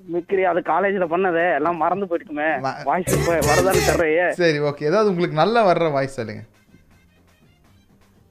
[0.00, 4.82] மிக்ரி அது காலேஜ்ல பண்ணதே எல்லாம் மறந்து போயிட்டுக்குமே வா- வாய்ஸ் இப்போ வரதான்னு தர்றையே சரி ஓகே.
[4.82, 6.42] ஏதாவது உங்களுக்கு நல்லா வர்ற வாய்ஸ் சொல்லுங்க.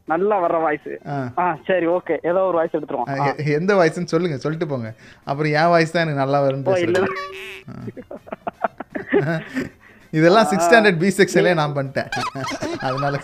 [0.08, 1.02] நல்லா வர்ற வாய்ஸ்.
[1.38, 1.58] ஆ.
[1.68, 2.20] சரி ஓகே.
[2.24, 3.54] ஏதோ ஒரு வாய்ஸ் எடுத்துருவோம்.
[3.54, 4.96] எந்த வாய்ஸ்ன்னு சொல்லுங்க சொல்லிட்டு போங்க.
[5.24, 7.08] அப்புறம் என் வாய்ஸ் தான் எனக்கு நல்லா வரும்னு இல்ல.
[10.14, 12.10] இதெல்லாம் சிக்ஸ் ஸ்டாண்டர்ட் பி செக்ஷன்லேயே நான் பண்ணிட்டேன்.
[12.88, 13.16] அதனால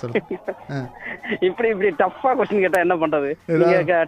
[0.76, 0.80] ஆ.
[1.48, 3.30] இப்படி இப்படி டஃப்பா கொஸ்டின் கேட்டா என்ன பண்றது?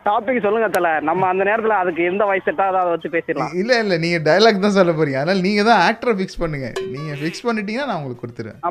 [0.07, 0.89] டாபிக் சொல்லுங்க தல.
[1.09, 3.55] நம்ம அந்த நேரத்துல அதுக்கு எந்த வாய்ஸ் செட் ஆகுதோ அதை வச்சு பேசிடலாம்.
[3.61, 5.21] இல்ல இல்ல நீங்க டயலாக் தான் சொல்ல போறீங்க.
[5.21, 6.69] அதனால நீங்க தான் ஆக்டரை ஃபிக்ஸ் பண்ணுங்க.
[6.95, 8.61] நீங்க ஃபிக்ஸ் பண்ணிட்டீங்கன்னா நான் உங்களுக்கு கொடுத்துருவேன்.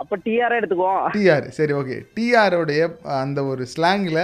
[0.00, 1.00] அப்ப டிஆர் எடுத்துக்குவோம்.
[1.16, 2.82] டிஆர் சரி ஓகே டிஆரோடைய
[3.22, 4.22] அந்த ஒரு ஸ்லாங்கில்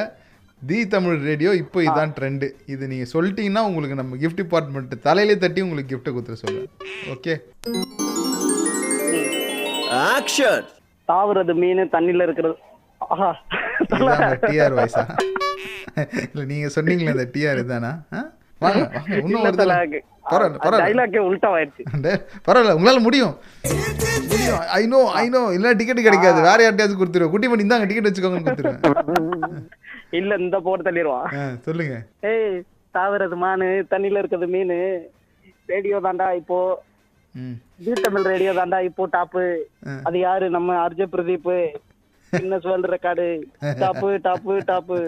[0.62, 5.66] தி தமிழ் ரேடியோ இப்போ இதான் ட்ரெண்டு இது நீங்கள் சொல்லிட்டீங்கன்னா உங்களுக்கு நம்ம கிஃப்ட் டிபார்ட்மெண்ட் தலையிலே தட்டி
[5.66, 6.72] உங்களுக்கு gift கொடுத்துட சொல்லுவேன்
[7.14, 7.34] ஓகே
[10.06, 10.64] ஆக்ஷன்
[11.08, 12.56] தாவுறது மீன் தண்ணில இருக்கிறது.
[13.06, 13.30] ஆஹா.
[14.44, 15.02] டிஆர் வாய்ஸா
[16.24, 17.60] இல்லை நீங்கள் சொன்னீங்களே இந்த டிஆர்
[18.12, 18.20] ஆ?
[18.60, 20.00] வாங்க வாங்க இன்னும் ஒரு தடவை.
[20.30, 22.12] பரவாயில்ல பரவாயில்ல.
[22.46, 23.34] பரவாயில்ல உங்களால முடியும்.
[24.30, 26.38] முடியும் ஐ நோ ஐ நோ இல்ல டிக்கெட் கிடைக்காது.
[26.42, 27.32] வேற யார்ட்டையாவது கொடுத்துருவேன்.
[27.34, 29.66] குட்டி பண்ணி தாங்க டிக்கெட் வச்சுக்கோங்கன்னு கொடுத்துருவேன்.
[30.12, 31.28] இல்ல இந்த போட்டு தள்ளிடுவான்
[31.66, 31.94] சொல்லுங்க.
[32.30, 32.56] ஏய்
[32.94, 34.74] தாவுறது மானு தண்ணில இருக்கிறது மீன்.
[35.68, 36.58] ரேடியோ தாண்டா இப்போ.
[37.84, 39.44] ஜி தமிழ் ரேடியோ தாண்டா இப்போ டாப்பு.
[40.08, 40.46] அது யாரு?
[40.56, 41.50] நம்ம RJ Pradeep.
[42.32, 43.26] Guinness world record
[43.82, 44.98] top top top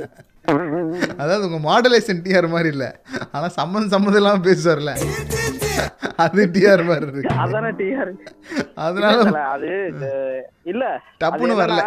[1.23, 2.87] அதாவது உங்க மாடலேஷன் டிஆர் மாதிரி இல்ல.
[3.35, 4.93] ஆனா சம்மந்தம் சம்மந்தம் இல்லாம பேசுவார்ல.
[6.25, 7.33] அது டிஆர் மாதிரி இருக்கு.
[7.45, 8.13] அதானே டிஆர்
[8.87, 9.71] அதனால அது
[10.73, 10.85] இல்ல.
[11.23, 11.83] டப்புன்னு வரல.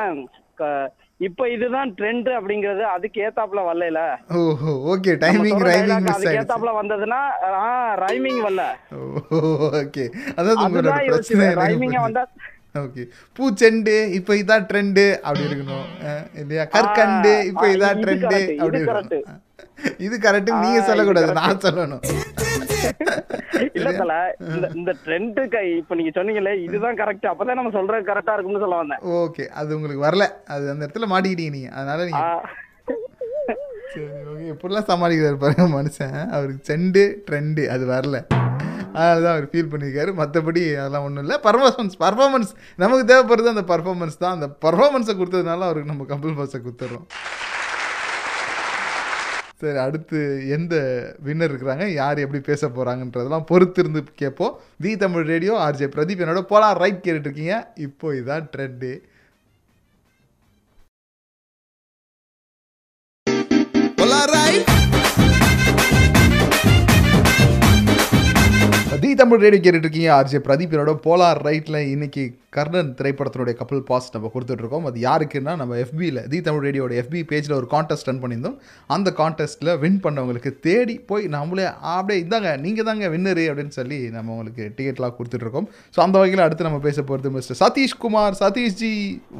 [1.20, 4.02] இப்ப இதுதான் ட்ரெண்ட் அப்படிங்கறது அதுக்கு ஏத்தாப்புல வரல
[4.42, 6.38] ஓஹோ ஓகே டைமிங் ரைமிங் மிஸ் ஆயிடுச்சு.
[6.42, 7.20] ஏத்தாப்புல வந்ததுன்னா
[8.04, 8.64] ரைமிங் வரல.
[9.82, 10.06] ஓகே
[10.38, 12.24] அதாவது உங்களோட பிரச்சனை ரைமிங்கா வந்தா
[12.76, 13.04] ஓகே
[13.38, 15.86] பூச்செண்டு இப்போ இதான் ட்ரெண்டு அப்படி இருக்கணும்.
[16.42, 16.64] இல்லையா?
[16.76, 18.80] கற்கண்டு இப்போ இதான் இது ட்ரெண்டு அப்படி.
[18.80, 19.38] இருக்கணும்.
[20.06, 21.32] இது கரெக்ட் நீங்க சொல்லக்கூடாது.
[21.42, 22.04] நான் சொல்லணும்.
[23.78, 24.14] இல்ல தல
[24.54, 25.40] இந்த இந்த ட்ரெண்ட்
[25.80, 29.04] இப்ப நீங்க சொன்னீங்களே இதுதான் கரெக்ட் அப்பதான் நம்ம சொல்றது கரெக்டா இருக்கும்னு சொல்ல வந்தேன்.
[29.24, 30.28] ஓகே அது உங்களுக்கு வரல.
[30.56, 31.72] அது அந்த இடத்துல மாட்டிக்கிட்டீங்க நீங்க.
[31.78, 32.24] அதனால நீங்க
[33.94, 34.48] சரி ஓகே.
[34.54, 36.18] எப்படிலாம் சமாளிக்கிறாரு பாருங்க மனுஷன்.
[36.36, 38.18] அவருக்கு செண்டு ட்ரெண்டு அது வரல.
[38.98, 40.12] அதனால தான் அவர் ஃபீல் பண்ணியிருக்காரு.
[40.20, 41.38] மற்றபடி அதெல்லாம் ஒன்றும் இல்லை.
[41.48, 42.52] பர்ஃபார்மன்ஸ் பர்ஃபார்மன்ஸ்
[42.84, 44.36] நமக்கு தேவைப்படுறது அந்த பர்ஃபார்மன்ஸ் தான்.
[44.38, 47.08] அந்த பர்ஃபார்மன்ஸை கொடுத்ததுனால அவருக்கு நம்ம கம்பல் பாஸை கொடுத்துட்றோம்
[49.62, 50.18] சரி அடுத்து
[50.50, 50.76] எந்த
[51.26, 54.54] வின்னர் இருக்கிறாங்க யார் எப்படி பேச போகிறாங்கன்றதெல்லாம் பொறுத்து இருந்து கேட்போம்.
[54.82, 58.92] The Tamil radio RJ Pradeep என்னோட போலாம் ரைட் கேட்டுட்ருக்கீங்க இப்போ இதான் ட்ரெண்டு
[69.20, 72.24] தமிழ் ரேடியோ கேட்டுட்டு இருக்கீங்க ஆர்ஜே பிரதீப் என்னோட போலார் ரைட்டில் இன்னைக்கு
[72.56, 74.86] கர்ணன் திரைப்படத்தினுடைய கப்பல் பாஸ் நம்ம கொடுத்துட்ருக்கோம்.
[74.90, 78.58] அது யாருக்குன்னா நம்ம எஃபியில் தி தமிழ் ரேடியோட எஃபி பேஜில் ஒரு கான்டெஸ்ட் ரன் பண்ணியிருந்தோம்.
[78.96, 84.34] அந்த கான்டெஸ்ட்டில் வின் பண்ணவங்களுக்கு தேடி போய் நம்மளே அப்படியே இதாங்க நீங்கள் தாங்க வின்னரு அப்படின்னு சொல்லி நம்ம
[84.36, 85.68] உங்களுக்கு டிக்கெட்லாம் கொடுத்துட்ருக்கோம்.
[85.96, 88.40] ஸோ அந்த வகையில் அடுத்து நம்ம பேச போகிறது மிஸ்டர் சதீஷ்குமார்.
[88.44, 88.94] சதீஷ்ஜி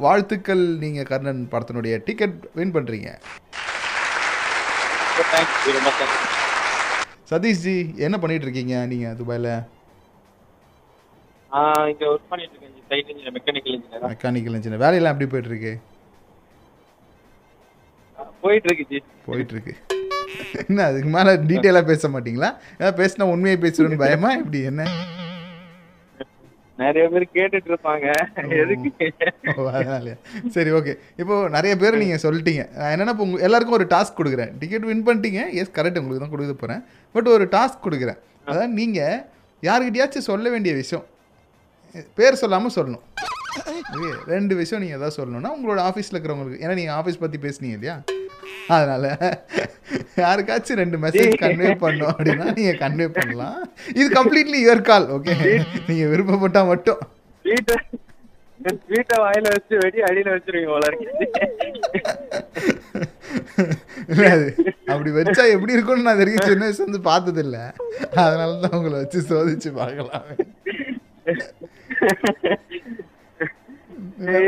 [0.04, 0.66] வாழ்த்துக்கள்.
[0.84, 3.10] நீங்கள் கர்ணன் படத்தினுடைய டிக்கெட் வின் பண்ணுறீங்க
[7.30, 7.74] சதீஷ்ஜி
[8.06, 9.50] என்ன பண்ணிட்டு இருக்கீங்க நீங்கள் துபாயில்
[11.92, 15.74] இங்க ஒர்க் பண்ணிட்டு இருக்கேன் site engineer mechanical engineer mechanical engineer வேலையெல்லாம் எப்படி போயிட்டு இருக்கு
[18.44, 18.98] போயிட்டு இருக்கு ஜி.
[19.28, 19.72] போயிட்டு இருக்கு
[20.62, 22.48] என்ன அதுக்கு மேலே டீட்டெயிலாக பேச மாட்டீங்களா?
[22.78, 24.82] ஏதாவது பேசினா உண்மையை பேசுறேன்னு பயமா இப்படி என்ன?
[26.78, 28.06] நிறைய பேர் கேட்டுட்டு இருப்பாங்க
[28.62, 28.90] எதுக்கு?
[30.54, 32.62] சரி ஓகே இப்போ நிறைய பேர் நீங்கள் சொல்லிட்டீங்க.
[32.78, 34.52] நான் என்னன்னா இப்போ எல்லாருக்கும் ஒரு டாஸ்க் கொடுக்குறேன்.
[34.62, 35.42] டிக்கெட் வின் பண்ணிட்டீங்க.
[35.62, 36.82] எஸ் கரெக்ட் உங்களுக்கு தான் கொடுக்க போகிறேன்
[37.14, 38.20] பட் ஒரு டாஸ்க் கொடுக்குறேன்.
[38.48, 39.20] அதாவது நீங்கள்
[39.68, 41.06] யாருக்கிட்டயாச்சும் சொல்ல வேண்டிய விஷயம்
[42.18, 43.04] பேர் சொல்லாமல் சொல்லணும்.
[44.34, 47.96] ரெண்டு விஷயம் நீங்கள் எதாவது சொல்லணும்னா உங்களோட ஆஃபீஸில் இருக்கிறவங்களுக்கு ஏன்னா நீங்கள் ஆஃபீஸ் பற்றி பேசுனீங்க இல்லையா?
[48.74, 49.08] அதனால்
[50.24, 53.58] யாருக்காச்சும் ரெண்டு மெசேஜ் கன்வே பண்ணோம் அப்படின்னா நீங்கள் கன்வே பண்ணலாம்.
[53.98, 55.34] இது கம்ப்ளீட்லி யுவர் கால் ஓகே
[55.88, 57.00] நீங்கள் விருப்பப்பட்டால் மட்டும்.
[58.60, 61.06] வீட்டை வீட்டை வாயில வச்சு வெடி அடியில வச்சிருவீங்க போல இருக்கு.
[64.92, 67.58] அப்படி வச்சா எப்படி இருக்கும்னு நான் வரைக்கும் சின்ன வயசுல இருந்து பார்த்தது இல்ல
[68.24, 70.26] அதனால தான் உங்களை வச்சு சோதிச்சு பார்க்கலாம்.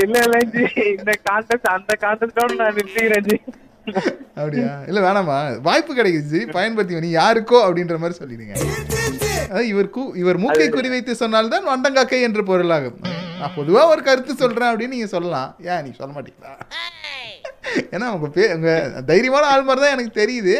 [0.03, 0.37] இல்ல இல்ல
[0.93, 3.31] இந்த கான்டெஸ்ட் அந்த கான்டெஸ்டோட நான் நிறுத்திக்கிறேன்
[4.37, 4.69] அப்படியா?
[4.87, 8.55] இல்ல வேணாமா வாய்ப்பு கிடைக்குது பயன்படுத்தி நீ யாருக்கோ அப்படின்ற மாதிரி சொல்லிடுங்க.
[9.73, 12.99] இவர் கூ இவர் மூக்கை குறிவைத்து சொன்னால்தான் வண்டங்காக்கை என்று பொருளாகும்.
[13.41, 15.51] நான் பொதுவா ஒரு கருத்து சொல்றேன் அப்படின்னு நீங்க சொல்லலாம்.
[15.73, 16.53] ஏன் நீ சொல்ல மாட்டீங்களா?
[17.95, 18.71] ஏன்னா உங்க பே உங்க
[19.07, 20.57] தைரியமான ஆள் மாதிரி தான் எனக்கு தெரியுது.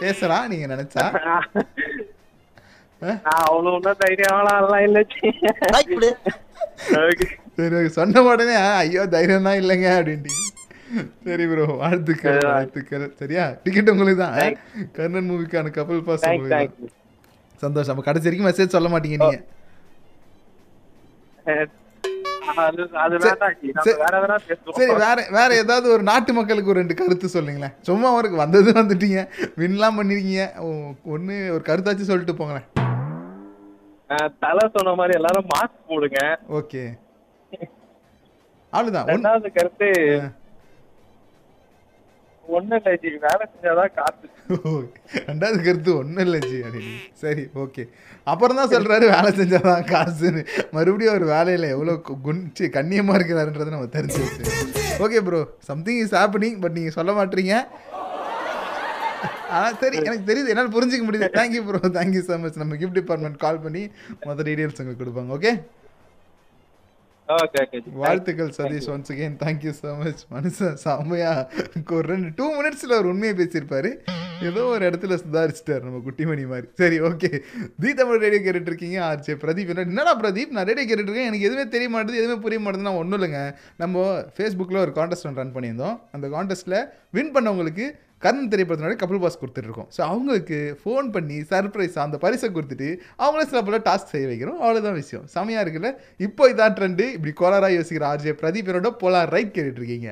[0.00, 1.04] பேசலாம் நீங்க நினைச்சா.
[7.56, 7.88] சரி.
[7.98, 10.32] சொன்ன உடனே ஐயோ தைரியம் தான் இல்லைங்க அப்படின்ட்டு
[11.26, 13.04] சரி ப்ரோ வாழ்த்துக்கள் வாழ்த்துக்கள்.
[13.20, 13.44] சரியா?
[13.64, 14.56] டிக்கெட் உங்களுக்கு தான்
[14.96, 16.90] கர்ணன் மூவிக்கான கப்பல் பாஸ் உங்களுக்கு.
[17.62, 17.92] சந்தோஷம்.
[17.94, 19.40] அப்ப கடைசி வரைக்கும் மெசேஜ் சொல்ல மாட்டீங்க நீங்க.
[23.04, 23.16] அது
[24.76, 24.92] சரி.
[25.04, 27.74] வேற வேற ஏதாவது ஒரு நாட்டு மக்களுக்கு ஒரு ரெண்டு கருத்து சொல்லுங்களேன்.
[27.88, 29.20] சும்மா அவருக்கு வந்தது வந்துட்டீங்க.
[29.60, 30.44] வின்லாம் பண்ணிருக்கீங்க.
[31.14, 32.66] ஒன்று ஒரு கருத்தாச்சும் சொல்லிட்டு போங்களேன்.
[34.44, 36.20] தலை சொன்ன மாதிரி எல்லாரும் மாஸ்க் போடுங்க.
[36.58, 36.82] ஓகே
[38.72, 39.88] அவ்வளோதான் ஒன் ரெண்டாவது கருத்து
[42.48, 43.08] ஒன்றும் இல்லை ஜி.
[43.18, 44.26] வேலை செஞ்சாதான் காசு
[45.26, 46.56] ரெண்டாவது கருத்து ஒன்றும் இல்லை ஜி.
[46.60, 46.94] அப்படின்னு.
[47.12, 47.82] சரி ஓகே.
[48.26, 50.42] அப்புறம் தான் சொல்கிறாரு வேலை செஞ்சாதான் காசுன்னு.
[50.70, 54.44] மறுபடியும் அவர் வேலையில் எவ்வளோ கு- குஞ்சி கண்ணியமாக இருக்கிறாருன்றதை நம்ம தெரிஞ்சு வச்சு
[55.04, 57.54] okay bro something is happening but நீங்கள் சொல்ல மாட்டீங்க.
[59.48, 60.48] ஆனால் சரி எனக்கு தெரியுது.
[60.48, 61.28] என்னால் புரிஞ்சிக்க முடியுது.
[61.32, 63.82] Thank you bro thank you so much நம்ம கிஃப்ட் டிபார்ட்மெண்ட் கால் பண்ணி
[64.24, 65.52] மொத்த டீடைல்ஸ் உங்களுக்கு கொடுப்பாங்க ஓகே
[67.92, 71.48] வாழ்த்துக்கள் Satish once again thank you so much மனுஷன் செம்மையா
[71.90, 73.94] ஒரு ரெண்டு டூ மினிட்ஸில் ஒரு உண்மையை பேசியிருப்பாரு.
[74.42, 76.66] ஏதோ ஒரு இடத்துல சுதாரிச்சிட்டார் நம்ம குட்டிமணி மாதிரி.
[76.74, 77.40] சரி ஓகே
[77.80, 79.30] தி தமிழ் ரேடியோ கேட்டுட்டு இருக்கீங்க ஆர்ஜே.
[79.30, 80.48] பிரதீப் என்ன- என்னடா பிரதீப்?
[80.48, 83.54] நான் ரேடியோ கேட்டுட்டு இருக்கேன் எனக்கு எதுவுமே தெரிய மாட்டேது எதுவுமே புரிய மாட்டேது நான் ஒன்றும் இல்லைங்க.
[83.76, 86.00] நம்ம ஃபேஸ்புக்கில் ஒரு கான்டெஸ்ட் ஒன்று ரன் பண்ணியிருந்தோம்.
[86.12, 87.90] அந்த கான்டெஸ்ட்டில் வின் பண்ணவங்களுக்கு
[88.22, 89.88] கர்ணன் திரைப்படத்தினுடைய கபில் பாஸ் கொடுத்துட்ருக்கோம்.
[89.96, 92.88] ஸோ அவங்களுக்கு ஃபோன் பண்ணி சர்ப்ரைஸ் அந்த பரிசை கொடுத்துட்டு
[93.22, 95.24] அவங்களே சில போல டாஸ்க் செய்ய வைக்கிறோம் அவ்வளோதான் விஷயம்.
[95.34, 95.90] செமையாக இருக்குல்ல?
[96.28, 100.10] இப்போ இதான் ட்ரெண்டு இப்படி கோலாராக யோசிக்கிற ஆர்ஜே பிரதீப் என்னோட போலார் ரைட் கேட்டுட்ருக்கீங்க.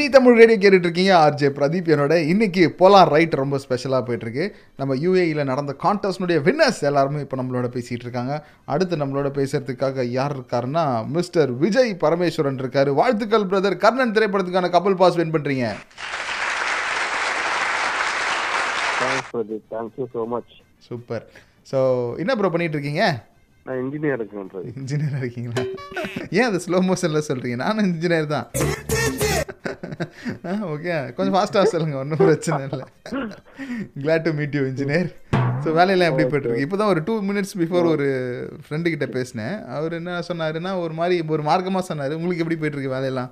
[0.00, 4.44] தி தமிழ் ரேடியோ கேட்டுட்டு இருக்கீங்க ஆர்ஜே பிரதீப் என்னோட இன்னைக்கு போலார் ரைட் ரொம்ப ஸ்பெஷலாக போயிட்டு இருக்கு
[4.76, 8.34] நம்ம யூஏஇல நடந்த கான்டெஸ்ட்னுடைய வின்னர்ஸ் எல்லாருமே இப்போ நம்மளோட பேசிட்டு இருக்காங்க
[8.64, 12.90] அடுத்து நம்மளோட பேசுறதுக்காக யார் இருக்காருன்னா மிஸ்டர் விஜய் பரமேஸ்வரன் இருக்காரு.
[12.90, 15.34] வாழ்த்துக்கள் brother Karnan திரைப்படத்துக்கான couple pass win
[20.28, 20.54] much
[20.90, 21.26] super
[21.72, 21.78] so
[22.18, 23.04] என்ன ப்ரோ பண்ணிட்டு இருக்கீங்க
[23.66, 25.64] நான் இன்ஜினியர் இருக்கேன் பிரதீப் இன்ஜினியர் இருக்கீங்களா?
[26.38, 28.46] ஏன் அது ஸ்லோ மோஷனில் சொல்கிறீங்க நானும் இன்ஜினியர் தான்.
[30.74, 32.86] ஓகே கொஞ்சம் ஃபாஸ்ட்டாக சொல்லுங்க ஒன்றும் பிரச்சனை இல்லை.
[34.04, 35.10] Glad to meet you engineer
[35.64, 36.64] so வேலையெல்லாம் எப்படி போயிட்டுருக்கு?
[36.66, 38.06] இப்போ தான் ஒரு டூ மினிட்ஸ் பிஃபோர் ஒரு
[38.64, 39.56] ஃப்ரெண்டு கிட்ட பேசினேன்.
[39.76, 42.16] அவர் என்ன சொன்னாருன்னா ஒரு மாதிரி ஒரு மார்க்கமாக சொன்னார்.
[42.18, 43.30] உங்களுக்கு எப்படி போயிட்டுருக்கு வேலையெல்லாம்?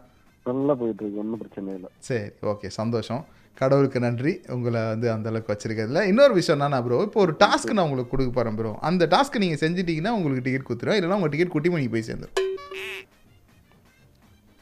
[0.51, 1.91] நல்லா போயிட்டு இருக்கு ஒன்றும் பிரச்சனை இல்லை.
[2.09, 3.23] சரி ஓகே சந்தோஷம்.
[3.61, 4.33] கடவுளுக்கு நன்றி.
[4.55, 8.31] உங்களை வந்து அந்த அளவுக்கு வச்சிருக்கிறதுல இன்னொரு விஷயம் என்னன்னா ப்ரோ இப்போ ஒரு டாஸ்க் நான் உங்களுக்கு கொடுக்க
[8.37, 12.45] போகிறேன் ப்ரோ அந்த டாஸ்க் நீங்கள் செஞ்சிட்டீங்கன்னா உங்களுக்கு டிக்கெட் கொடுத்துருவோம் இல்லைன்னா உங்கள் டிக்கெட் குட்டிமணி போய் சேர்ந்துடும்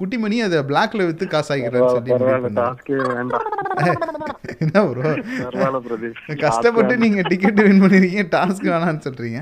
[0.00, 2.11] குட்டிமணி அதை பிளாக்ல வித்து காசு ஆகிக்கிறேன்னு சொல்லி
[4.64, 5.12] என்ன ப்ரோ
[6.44, 9.40] கஷ்டப்பட்டு நீங்க டிக்கெட் வின் பண்ணிருக்கீங்க டாஸ்க் வேணாம்னு சொல்றீங்க.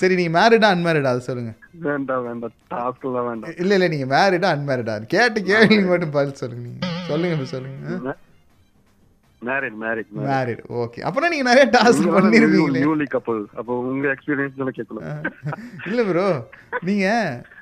[0.00, 1.52] சரி நீங்க மேரிடா அன்மேரிடா அது சொல்லுங்க.
[1.86, 2.54] வேண்டாம் வேண்டாம்.
[3.28, 3.54] வேண்டாம்.
[3.62, 6.82] இல்ல இல்ல நீங்க மேரிடா அன்மேரிடா கேட்டு கேள்விக்கு மட்டும் பதில் சொல்லுங்க நீங்க.
[7.08, 8.14] சொல்லுங்க இப்ப சொல்லுங்க.
[9.42, 12.78] மேரிட் மேரிட் மேரிட் ஓகே அப்புறம் நீங்க நிறைய டாஸ்க் பண்ணிருப்பீங்களே.
[12.78, 14.72] நியூலி கப்பல் அப்போ உங்க எக்ஸ்பீரியன்ஸ் தானே
[15.88, 16.24] இல்ல ப்ரோ
[16.88, 17.06] நீங்க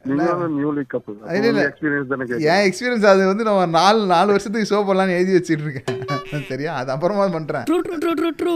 [0.09, 4.81] நீங்க நியூலி கப்பல் இல்ல, எக்ஸ்பீரியன்ஸ் தானே என் எக்ஸ்பீரியன்ஸ் அது வந்து நான் நாலு நாலு வருஷத்துக்கு ஷோ
[4.89, 6.03] பண்ணலாம்னு எழுதி வச்சிட்டு இருக்கேன்
[6.51, 6.71] சரியா?
[6.79, 7.65] அது அப்புறமா பண்றேன்.
[7.69, 8.55] True true true true true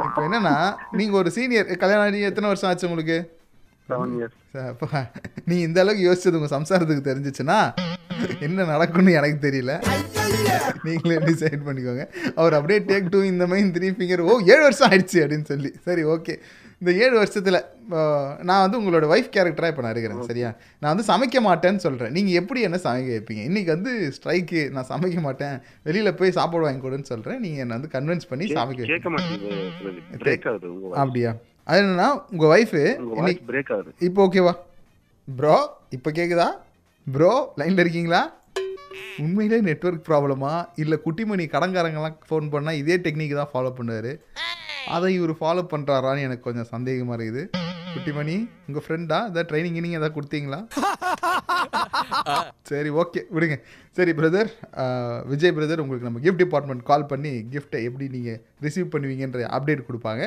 [0.00, 0.54] இப்போ என்னன்னா
[0.98, 3.18] நீங்க ஒரு சீனியர் கல்யாணம் ஆகி எத்தனை வருஷம் ஆச்சு உங்களுக்கு?
[5.48, 7.58] நீ இந்த அளவுக்கு யோசிச்சது உங்க சம்சாரத்துக்கு தெரிஞ்சிச்சுன்னா
[8.46, 9.72] என்ன நடக்கும்னு எனக்கு தெரியல.
[10.86, 12.04] நீங்களே டிசைட் பண்ணிக்கோங்க.
[12.40, 15.70] அவர் அப்படியே டேக் டூ இந்த மாதிரி த்ரீ ஃபிங்கர் ஓ ஏழு வருஷம் ஆயிடுச்சு அப்படின்னு சொல்லி.
[15.88, 16.34] சரி ஓகே
[16.80, 17.58] இந்த ஏழு வருஷத்தில்
[18.48, 20.48] நான் வந்து உங்களோட ஒய்ஃப் கேரக்டராக இப்போ நான் இருக்கிறேன் சரியா?
[20.80, 23.42] நான் வந்து சமைக்க மாட்டேன்னு சொல்கிறேன் நீங்கள் எப்படி என்ன சமைக்க வைப்பீங்க?
[23.50, 25.56] இன்றைக்கி வந்து ஸ்ட்ரைக்கு நான் சமைக்க மாட்டேன்.
[25.88, 28.82] வெளியில் போய் சாப்பாடு வாங்கி கொடுன்னு சொல்கிறேன் நீங்கள் என்னை வந்து கன்வின்ஸ் பண்ணி சமைக்க.
[31.04, 31.32] அப்படியா?
[31.70, 32.82] அது என்னன்னா உங்கள் ஒய்ஃபு
[33.18, 33.42] இன்னைக்கு
[34.08, 34.54] இப்போ ஓகேவா
[35.28, 35.56] ப்ரோ
[35.98, 36.48] இப்போ கேக்குதா?
[37.14, 38.20] ப்ரோ லைனில் இருக்கீங்களா?
[39.24, 44.08] உண்மையிலே நெட்வொர்க் ப்ராப்ளமா இல்லை குட்டிமணி கடங்காரங்கெல்லாம் ஃபோன் பண்ணால் இதே டெக்னிக் தான் ஃபாலோ பண்ணுவார்.
[44.94, 47.42] அதை இவர் ஃபாலோ பண்ணுறாரான்னு எனக்கு கொஞ்சம் சந்தேகமாக இருக்குது.
[47.92, 48.36] குட்டிமணி
[48.68, 50.60] உங்கள் ஃப்ரெண்டா ஏதாவது ட்ரைனிங் நீங்கள் ஏதாவது கொடுத்தீங்களா?
[52.70, 53.56] சரி ஓகே விடுங்க.
[53.98, 54.50] சரி பிரதர்
[55.32, 60.24] விஜய் பிரதர் உங்களுக்கு நம்ம கிஃப்ட் டிபார்ட்மெண்ட் கால் பண்ணி கிஃப்ட்டை எப்படி நீங்கள் ரிசீவ் பண்ணுவீங்கன்ற அப்டேட் கொடுப்பாங்க.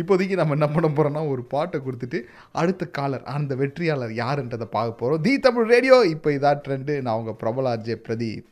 [0.00, 2.18] இப்போதைக்கு நம்ம என்ன பண்ண போகிறோம்னா ஒரு பாட்டை கொடுத்துட்டு
[2.52, 7.34] அடுத்த காலர் அந்த வெற்றியாளர் யாருன்றதை பார்க்க போகிறோம் தி தமிழ் ரேடியோ இப்போ இதான் ட்ரெண்டு நான் உங்கள்
[7.34, 8.44] பிரபல Ajay Pradeep.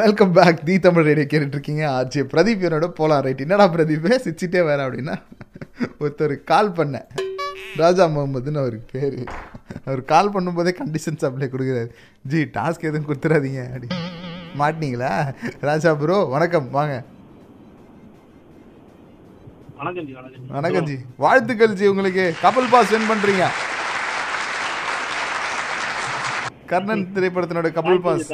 [0.00, 4.64] Welcome back the Tamil radio கேட்டுட்டு இருக்கீங்க ஆச்சு பிரதீப் என்னோட போலாம் ரைட் என்னடா பிரதீப் சிரிச்சிட்டே
[4.64, 5.16] வேற அப்படின்னா
[6.00, 7.08] ஒருத்தர் கால் பண்ணேன்
[7.76, 9.18] ராஜா முகமதுன்னு அவருக்கு பேர்.
[9.84, 11.90] அவர் கால் பண்ணும்போதே கண்டிஷன்ஸ் அப்ளை கொடுக்குறாரு.
[12.22, 13.88] ஜி டாஸ்க் எதுவும் கொடுத்துறாதீங்க அப்படி.
[14.60, 15.12] மாட்டினீங்களா?
[15.68, 16.94] ராஜா ப்ரோ வணக்கம் வாங்க.
[20.56, 22.24] வணக்கம் ஜி வாழ்த்துக்கள் ஜி உங்களுக்கு.
[22.44, 23.44] கப்பல் பாஸ் வின் பண்ணுறீங்க
[26.70, 28.26] கர்ணன் திரைப்படத்தினோட கப்பல் பாஸ்.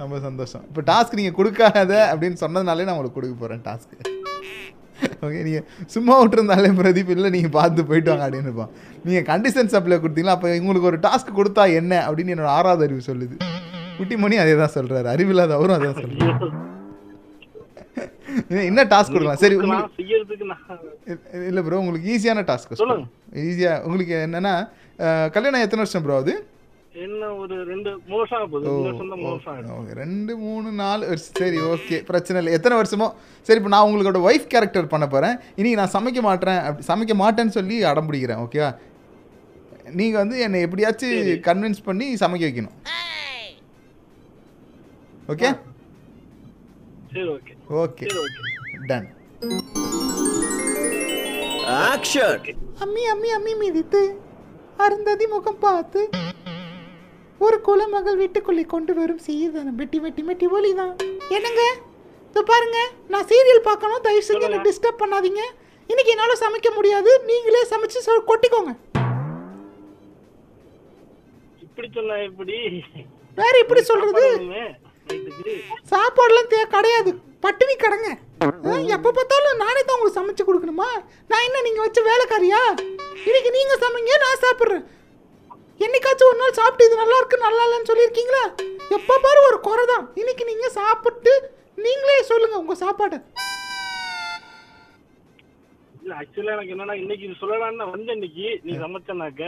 [0.00, 0.64] ரொம்ப சந்தோஷம்.
[0.70, 3.96] இப்போ டாஸ்க் நீங்கள் கொடுக்காத அப்படின்னு சொன்னதுனாலே நான் உங்களுக்கு கொடுக்க போகிறேன் டாஸ்க்கு
[5.26, 8.72] ஓகே நீங்கள் சும்மா விட்டுருந்தாலே பிரதீப் இல்லை நீங்கள் பார்த்து போயிட்டு வாங்க அப்படின்னு இருப்பான்.
[9.06, 10.36] நீங்கள் கண்டிஷன் சப்ளை கொடுத்தீங்களா?
[10.36, 13.36] அப்போ உங்களுக்கு ஒரு டாஸ்க் கொடுத்தா என்ன அப்படின்னு என்னோட ஆறாவது அறிவு சொல்லுது.
[13.98, 16.42] குட்டிமணி அதே தான் சொல்கிறாரு அறிவில்லாத அவரும் அதான் சொல்கிறார்
[18.70, 19.40] என்ன டாஸ்க் கொடுக்கலாம்?
[19.44, 19.54] சரி
[21.50, 23.06] இல்லை ப்ரோ உங்களுக்கு ஈஸியான டாஸ்க் சொல்லுங்க.
[23.50, 24.54] ஈஸியாக உங்களுக்கு என்னென்னா
[25.36, 26.34] கல்யாணம் எத்தனை வருஷம் ப்ரோ அது?
[27.04, 27.54] என்ன ஒரு
[30.02, 32.52] ரெண்டு மூணு நாலு வருஷம் சரி ஓகே பிரச்சனை இல்லை.
[32.58, 33.08] எத்தனை வருஷமோ?
[33.46, 37.56] சரி இப்போ நான் உங்களோட ஒய்ஃப் கேரக்டர் பண்ண போகிறேன் இன்றைக்கி நான் சமைக்க மாட்டேன் அப்படி சமைக்க மாட்டேன்னு
[37.58, 38.70] சொல்லி அடம் பிடிக்கிறேன் ஓகேவா
[39.98, 42.76] நீங்கள் வந்து என்னை எப்படியாச்சும் கன்வின்ஸ் பண்ணி சமைக்க வைக்கணும்.
[45.32, 45.48] ஓகே
[47.12, 48.06] சரி ஓகே ஓகே
[48.90, 49.08] டன்
[51.86, 52.44] ஆக்ஷன்
[52.84, 54.02] அம்மி அம்மி அம்மி மிதித்து
[54.84, 56.00] அருந்ததி முகம் பார்த்து
[57.46, 60.94] ஒரு குலமகள் வீட்டுக்குள்ளே கொண்டு வரும் சீதனம் வெட்டி வெட்டி வெட்டி ஒலிதான்
[61.36, 61.62] என்னங்க?
[62.30, 62.78] இதோ பாருங்க
[63.12, 64.02] நான் சீரியல் பார்க்கணும்.
[64.06, 65.42] தயவு செஞ்சு என்ன டிஸ்டர்ப் பண்ணாதீங்க.
[65.90, 67.10] இன்னைக்கு என்னால் சமைக்க முடியாது.
[67.30, 68.72] நீங்களே சமைச்சு கொட்டிக்கோங்க.
[71.66, 72.56] இப்படி சொன்னா எப்படி?
[73.40, 74.24] வேற எப்படி சொல்றது?
[75.92, 77.10] சாப்பாடுலாம் தே கிடையாது.
[77.44, 78.08] பட்டினி கடங்க.
[78.96, 80.88] எப்போ பார்த்தாலும் நானே தான் உங்களுக்கு சமைச்சு கொடுக்கணுமா?
[81.30, 82.62] நான் என்ன நீங்கள் வச்ச வேலைக்காரியா?
[83.28, 84.84] இன்னைக்கு நீங்கள் சமைங்க நான் சாப்பிட்றேன்.
[85.86, 88.44] என்னைக்காச்சும் ஒரு நாள் சாப்பிட்டு இது நல்லா இருக்கு நல்லா இல்லைன்னு சொல்லியிருக்கீங்களா?
[88.96, 90.04] எப்போ பாரு ஒரு குறை தான்.
[90.20, 91.34] இன்னைக்கு நீங்கள் சாப்பிட்டு
[91.86, 93.18] நீங்களே சொல்லுங்க உங்கள் சாப்பாடை.
[96.02, 98.48] இல்ல ஆக்சுவலா எனக்கு என்னன்னா இன்னைக்கு சொல்லலாம்னு வந்தேன் இன்னைக்கு.
[98.66, 99.44] நீ சமைச்சனாக்க.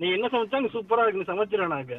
[0.00, 1.96] நீ என்ன சமைச்சா நீ சூப்பரா இருக்கு நீ சமைச்சிடனாக்க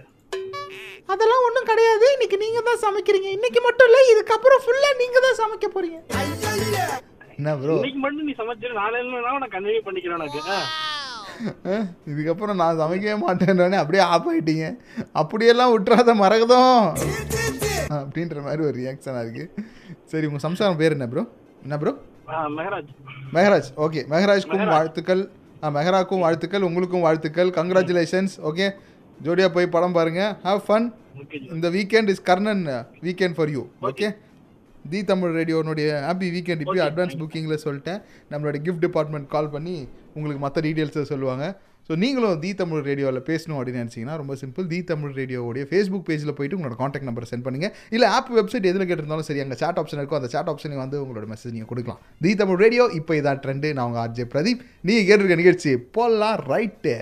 [1.10, 2.06] அதெல்லாம் ஒன்றும் கிடையாது.
[2.16, 3.30] இன்னைக்கு நீங்கள் தான் சமைக்கிறீங்க.
[3.38, 6.00] இன்னைக்கு மட்டும் இல்லை இதுக்கப்புறம் ஃபுல்லாக நீங்கள் தான் சமைக்க போறீங்க.
[7.38, 10.66] என்ன ப்ரோ இன்னைக்கு மட்டும் நீ சமைச்சிரு நாளையில நான் கன்வே பண்ணிக்கிறேன்.
[11.68, 14.66] அஹ், இதுக்கப்புறம் நான் சமைக்கவே மாட்டேன்றோடனே அப்படியே ஆஃப் ஆயிட்டீங்க.
[15.22, 16.84] அப்படியெல்லாம் விட்டுறாத மறக்கதும்.
[17.98, 19.46] அப்படின்ற மாதிரி ஒரு ரியாக்ஷனாக இருக்கு.
[20.12, 21.24] சரி உங்கள் சம்சாரம் பேர் என்ன ப்ரோ
[21.64, 21.94] என்ன ப்ரோ
[22.30, 22.92] ஆ, மெஹராஜ்
[23.34, 25.24] மெஹராஜ் ஓகே மெஹராஜ்க்கும் வாழ்த்துக்கள்.
[25.64, 27.50] ஆ மெஹராக்கும் வாழ்த்துக்கள் உங்களுக்கும் வாழ்த்துக்கள்.
[27.58, 28.68] கங்க்ராச்சுலேஷன்ஸ் ஓகே
[29.26, 30.22] ஜோடியாக போய் படம் பாருங்க.
[30.48, 30.88] Have fun.
[31.56, 32.64] இந்த weekend is Karnan
[33.08, 34.08] weekend for you okay
[34.94, 38.00] the Tamil ரேடியோனுடைய happy weekend இப்போ அட்வான்ஸ் புக்கிங்கில் சொல்லிட்டேன்.
[38.32, 39.76] நம்மளோட கிஃப்ட் டிபார்ட்மெண்ட் கால் பண்ணி
[40.16, 41.46] உங்களுக்கு மற்ற டீட்டெயில்ஸை சொல்லுவாங்க.
[41.88, 46.36] ஸோ நீங்களும் தி தமிழ் ரேடியோவில் பேசணும் அப்படின்னு நினச்சிங்கன்னா ரொம்ப சிம்பிள் தி தமிழ் ரேடியோவுடைய ஃபேஸ்புக் பேஜில்
[46.38, 47.70] போயிட்டு உங்களோட காண்டாக்ட் நம்பர் சென்ட் பண்ணுங்க.
[47.96, 51.28] இல்லை ஆப் வெப்சைட் எதில் கேட்டிருந்தாலும் சரி அங்கே சாட் ஆப்ஷன் இருக்கும் அந்த சாட் ஆப்ஷனில் வந்து உங்களோட
[51.34, 52.00] மெசேஜ் நீங்கள் கொடுக்கலாம்.
[52.26, 54.64] தி தமிழ் ரேடியோ இப்போ இதான் ட்ரெண்டு நான் உங்கள் ஆர்ஜே பிரதீப்.
[54.90, 56.96] நீங்கள் கேட்டிருக்க நிகழ்ச்சி போலாம் ரைட்டு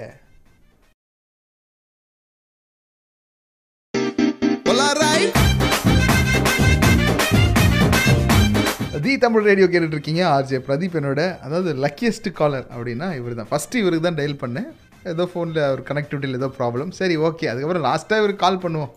[9.23, 14.17] தமிழ் ரேடியோ கேட்டுட்ருக்கீங்க ஆர்ஜே பிரதீப் என்னோட அதாவது லக்கியஸ்ட் காலர் அப்படின்னா இவர் தான் ஃபஸ்ட்டு இவருக்கு தான்
[14.19, 14.69] டயல் பண்ணேன்.
[15.11, 18.91] ஏதோ ஃபோனில் அவர் கனெக்டிவிட்டியில் ஏதோ ப்ராப்ளம் சரி ஓகே அதுக்கப்புறம் லாஸ்ட்டாக இவருக்கு கால் பண்ணுவோம்.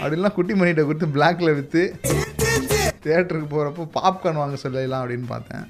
[0.00, 1.82] அப்படின்லாம் குட்டி மணிகிட்ட கொடுத்து பிளாக்ல விற்று
[3.04, 5.66] தேட்டருக்கு போகிறப்போ பாப்கார்ன் வாங்க சொல்லலாம் அப்படின்னு பார்த்தேன்.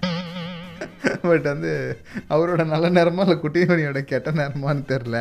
[1.29, 1.73] பட் வந்து
[2.35, 5.19] அவரோட நல்ல நேரமா இல்லை குட்டி மணியோட கெட்ட நேரமான்னு தெரில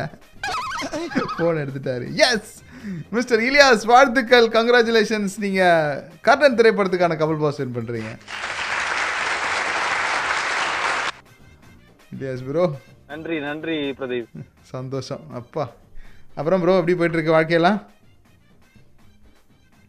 [1.36, 2.06] ஃபோன் எடுத்துட்டாரு.
[2.28, 2.54] எஸ்
[3.16, 8.12] மிஸ்டர் இலியாஸ் வாழ்த்துக்கள் கங்க்ராச்சுலேஷன்ஸ் நீங்கள் கர்ணன் திரைப்படத்துக்கான கபல் பாஸ் வின் பண்ணுறீங்க
[12.16, 12.64] இலியாஸ் ப்ரோ
[13.12, 14.32] நன்றி நன்றி பிரதீப்.
[14.72, 15.22] சந்தோஷம்.
[15.40, 15.64] அப்பா.
[16.38, 17.78] அப்புறம் ப்ரோ எப்படி போயிட்டு இருக்கு வாழ்க்கையெல்லாம்?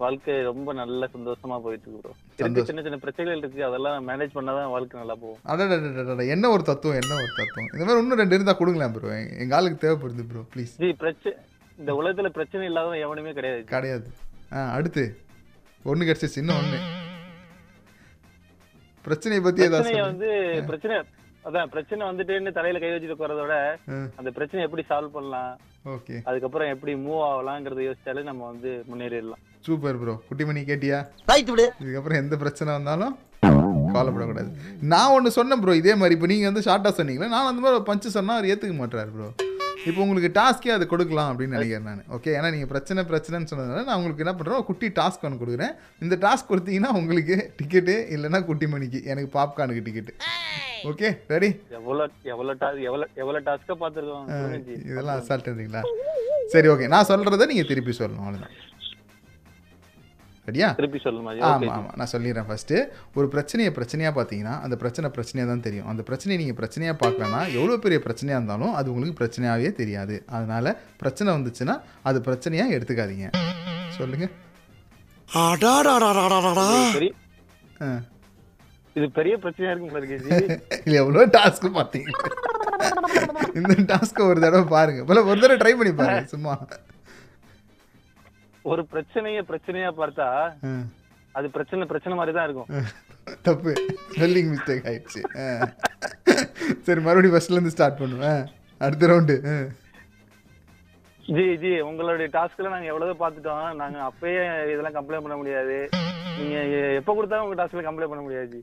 [0.03, 4.71] வாழ்க்கை ரொம்ப நல்ல சந்தோஷமா போயிட்டு இருக்கு ப்ரோ இருக்கு சின்ன சின்ன பிரச்சனைகள் இருக்கு அதெல்லாம் மேனேஜ் பண்ணாதான்
[4.75, 5.41] வாழ்க்கை நல்லா போகும்.
[5.51, 7.69] அடடடடட என்ன ஒரு தத்துவம் என்ன ஒரு தத்துவம்.
[7.73, 9.11] இந்த மாதிரி இன்னும் ரெண்டு இருந்தால் கொடுங்களேன் ப்ரோ
[9.43, 11.35] எங்கள் ஆளுக்கு தேவைப்படுது ப்ரோ ப்ளீஸ் ஜி பிரச்சனை
[11.79, 13.61] இந்த உலகத்துல பிரச்சனை இல்லாதவன் எவனுமே கிடையாது.
[13.73, 14.07] கிடையாது.
[14.53, 15.03] ஆ அடுத்து.
[15.85, 16.79] ஒன்று கிடச்சிச்சு இன்னும் ஒன்று
[19.05, 19.93] பிரச்சனையை பற்றி ஏதாவது.
[20.09, 20.29] வந்து
[20.69, 20.95] பிரச்சனை
[21.45, 23.55] அதான் பிரச்சனை வந்துட்டேன்னு தலையில கை வச்சுட்டு போறத விட
[23.93, 24.07] ம்.
[24.19, 25.53] அந்த பிரச்சனை எப்படி சால்வ் பண்ணலாம்
[25.93, 26.15] ஓகே.
[26.29, 29.41] அதுக்கப்புறம் எப்படி மூவ் ஆகலாங்கிறத யோசிச்சாலே நம்ம வந்து முன்னேறிடலாம்.
[29.67, 30.99] சூப்பர் ப்ரோ குட்டிமணி கேட்டியா?
[31.31, 31.65] ரைட் விடு.
[31.81, 33.15] இதுக்கப்புறம் எந்த பிரச்சனை வந்தாலும்
[33.89, 34.49] கவலைப்படக்கூடாது.
[34.91, 36.15] நான் ஒன்று சொன்னேன் ப்ரோ இதே மாதிரி.
[36.17, 39.29] இப்போ நீங்கள் வந்து ஷார்ட்டாக சொன்னீங்களே நான் அந்த மாதிரி பஞ்சு சொன்னால் அவர் ஏற்றுக்க மாட்டார் ப்ரோ
[39.87, 42.01] இப்போ உங்களுக்கு டாஸ்க்கே அது கொடுக்கலாம் அப்படின்னு நினைக்கிறேன் நான்.
[42.15, 45.73] ஓகே ஏன்னா நீங்கள் பிரச்சனை பிரச்சனைன்னு சொன்னதுனால நான் உங்களுக்கு என்ன பண்ணுறேன் குட்டி டாஸ்க் ஒன்று கொடுக்குறேன்.
[46.01, 50.15] இந்த டாஸ்க் கொடுத்தீங்கன்னா உங்களுக்கு டிக்கெட்டு இல்லைன்னா குட்டி மணிக்கு எனக்கு பாப்கார்னுக்கு டிக்கெட்டு
[50.89, 51.49] ஓகே ரெடி
[54.67, 55.83] ஜி இதெல்லாம் அசால்ட் இருந்தீங்களா
[56.53, 58.55] சரி ஓகே நான் சொல்கிறத நீங்கள் திருப்பி சொல்லணும் அவ்வளோதான்
[60.49, 60.69] சரியா?
[60.77, 62.77] திருப்பி சொல்லுமா ஜி ஆமாம் ஆமாம் நான் சொல்லிடுறேன் ஃபஸ்ட்டு
[63.15, 65.87] ஒரு பிரச்சனையை பிரச்சனையாக பார்த்தீங்கன்னா அந்த பிரச்சனை பிரச்சனையாக தான் தெரியும்.
[65.91, 70.17] அந்த பிரச்சனையை நீங்கள் பிரச்சனையாக பார்க்கலன்னா எவ்வளோ பெரிய பிரச்சனையாக இருந்தாலும் அது உங்களுக்கு பிரச்சனையாகவே தெரியாது.
[70.35, 70.69] அதனால்
[71.01, 73.27] பிரச்சனை வந்துச்சுன்னா அது பிரச்சனையாக எடுத்துக்காதீங்க.
[73.97, 74.33] சொல்லுங்கள்
[76.79, 77.11] இது பெரிய
[77.81, 77.89] ஆ.
[78.95, 79.95] இது பெரிய பிரச்சனையா இருக்கும்
[81.01, 82.09] எவ்வளோ டாஸ்க்கு பார்த்தீங்க.
[83.59, 85.01] இந்த டாஸ்க்கை ஒரு தடவை பாருங்க.
[85.09, 86.53] போல ஒரு தடவை ட்ரை பண்ணி பாருங்க சும்மா.
[88.71, 90.27] ஒரு பிரச்சனைய பிரச்சனையா பார்த்தா.
[91.37, 92.87] அது பிரச்சனை பிரச்சனை மாதிரி தான் இருக்கும்
[93.47, 93.73] தப்பு.
[94.13, 95.21] ஸ்பெல்லிங் மிஸ்டேக் ஆயிடுச்சு.
[96.85, 98.41] சரி மறுபடியும் ஃபர்ஸ்ட்லேருந்து ஸ்டார்ட் பண்ணுவேன்.
[98.85, 99.35] அடுத்த ரவுண்டு
[101.35, 105.75] ஜி ஜி உங்களுடைய டாஸ்க்ல நாங்க எவ்வளவு பார்த்துட்டோம் நாங்க அப்பயே இதெல்லாம் கம்ப்ளைண்ட் பண்ண முடியாது.
[106.39, 106.57] நீங்க
[106.99, 108.57] எப்ப கொடுத்தாலும் உங்க டாஸ்க்ல கம்ப்ளைண்ட் பண்ண முடியாது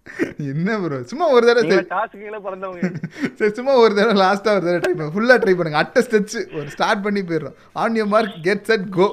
[0.53, 2.91] என்ன ப்ரோ சும்மா ஒரு தடவை டாஸ்க்குங்களே பிறந்தவங்க.
[3.39, 5.83] சரி சும்மா ஒரு தடவை லாஸ்ட்டாக ஒரு தடவை ட்ரை பண்ணுங்க ஃபுல்லாக ட்ரை பண்ணுங்க.
[5.83, 7.59] அட்ட ஸ்டெச் ஒரு ஸ்டார்ட் பண்ணி போயிடுறோம்.
[7.83, 9.09] On you mark get set go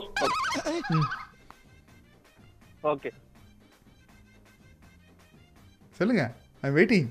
[2.93, 3.11] okay
[5.99, 6.23] சொல்லுங்க.
[6.67, 7.09] ஐ வெயிட்டிங்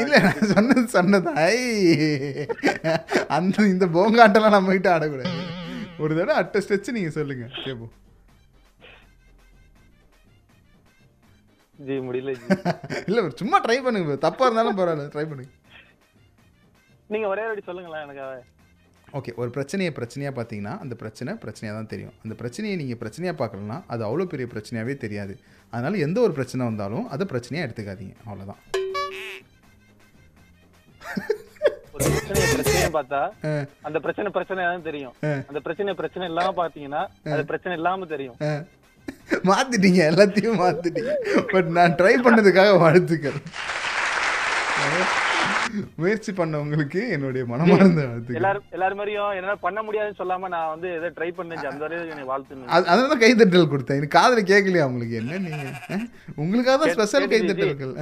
[0.00, 1.30] இல்லை நான் சொன்னது சொன்னது
[3.36, 5.34] அந்த இந்த போங்காட்டெல்லாம் நம்ம கிட்ட ஆடக்கூடாது.
[6.02, 7.46] ஒரு தடவை அட்ட ஸ்டெச் நீங்கள் சொல்லுங்க.
[7.64, 7.92] கேட்போம்
[11.78, 12.32] ஜி முடியல
[13.08, 14.16] இல்லை சும்மா ட்ரை பண்ணுங்க.
[14.26, 15.06] தப்பா இருந்தாலும் பரவாயில்ல.
[15.14, 15.50] ட்ரை பண்ணுங்க.
[17.14, 18.53] நீங்க ஒரே வாட்டி சொல்லுங்களேன் எனக்கு
[19.18, 22.14] ஓகே ஒரு பிரச்சனையை பிரச்சனையாக பார்த்தீங்கன்னா அந்த பிரச்சனை பிரச்சனையாக தான் தெரியும்.
[22.24, 25.34] அந்த பிரச்சனையை நீங்கள் பிரச்சனையாக பார்க்கலன்னா அது அவ்வளோ பெரிய பிரச்சனையாகவே தெரியாது.
[25.72, 28.14] அதனால எந்த ஒரு பிரச்சனை வந்தாலும் அதை பிரச்சனையாக எடுத்துக்காதீங்க.
[28.28, 28.62] அவ்வளோதான்
[31.96, 33.20] பிரச்சனைய பிரச்சனையா பார்த்தா.
[33.88, 35.14] அந்த பிரச்சனை பிரச்சனையா தான் தெரியும்.
[35.50, 37.02] அந்த பிரச்சனை பிரச்சனை இல்லாம பாத்தீங்கன்னா
[37.34, 38.38] அது பிரச்சனை இல்லாம தெரியும்.
[39.50, 41.14] மாத்திட்டீங்க எல்லாத்தையும் மாத்திட்டீங்க.
[41.52, 43.38] பட் நான் ட்ரை பண்ணதுக்காக வாழ்த்துக்கள்.
[46.02, 48.38] முயற்சி பண்ணவங்களுக்கு என்னுடைய மனமார்ந்த வாழ்த்துக்கள்.
[48.40, 52.32] எல்லாரும் எல்லாரும் மாதிரியும் என்னால பண்ண முடியாதுன்னு சொல்லாம நான் வந்து ஏதோ ட்ரை பண்ணேன் அந்த வரையும் எனக்கு
[52.32, 54.00] வாழ்த்து அது அதனால தான் கைத்தட்டல் கொடுத்தேன்.
[54.00, 55.20] எனக்கு காதில் கேட்கலையா உங்களுக்கு?
[55.22, 55.66] என்ன நீங்க?
[56.42, 57.94] உங்களுக்காக தான் ஸ்பெஷல் கைத்தட்டல்கள்.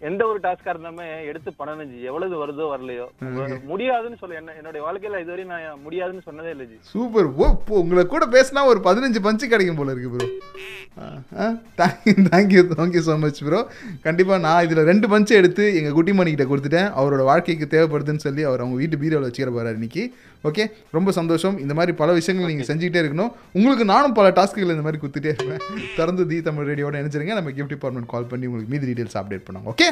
[0.00, 3.06] எந்த- ஒரு டாஸ்கா இருந்தாலுமே எடுத்து பண்ணணும் ஜி எவ்வளவு வருதோ வரலையோ
[3.64, 4.36] முடியாதுன்னு சொல்ல.
[4.40, 6.76] என்ன என்னுடைய வாழ்க்கையில இதுவரையும் நான் முடியாதுன்னு சொன்னதே இல்லை ஜி.
[6.92, 7.28] சூப்பர்.
[7.42, 7.46] ஓ
[7.80, 10.28] உங்களை கூட பேசினா ஒரு பதினஞ்சு பஞ்சு கிடைக்கும் போல இருக்கு bro
[11.80, 13.60] thank you thank you thank you so much bro
[14.02, 16.90] கண்டிப்பாக நான் இதில் ரெண்டு பஞ்சு எடுத்து எங்கள் குட்டிமணிக்கிட்ட கொடுத்துட்டேன்.
[17.00, 20.04] அவரோட வாழ்க்கைக்கு தேவைப்படுதுன்னு சொல்லி அவர் அவங்க வீட்டு பீரோவில் வச்சுக்கிற போகிறார் இன்னைக்கு.
[20.48, 21.58] ஓகே ரொம்ப சந்தோஷம்.
[21.58, 23.30] இந்த மாதிரி பல விஷயங்கள் நீங்கள் செஞ்சுக்கிட்டே இருக்கணும்.
[23.52, 25.62] உங்களுக்கு நானும் பல டாஸ்க்குகள் இந்த மாதிரி கொடுத்துட்டே இருப்பேன்.
[25.96, 29.62] திறந்து தி தமிழ் ரேடியோட நினைச்சிருங்க நம்ம கிஃப்ட் டிபார்ட்மெண்ட் கால் பண்ணி உங்களுக்கு மீதி டீட்டெயில்ஸ் அப்டேட் பண்ணுவோம்.
[29.64, 29.86] Okay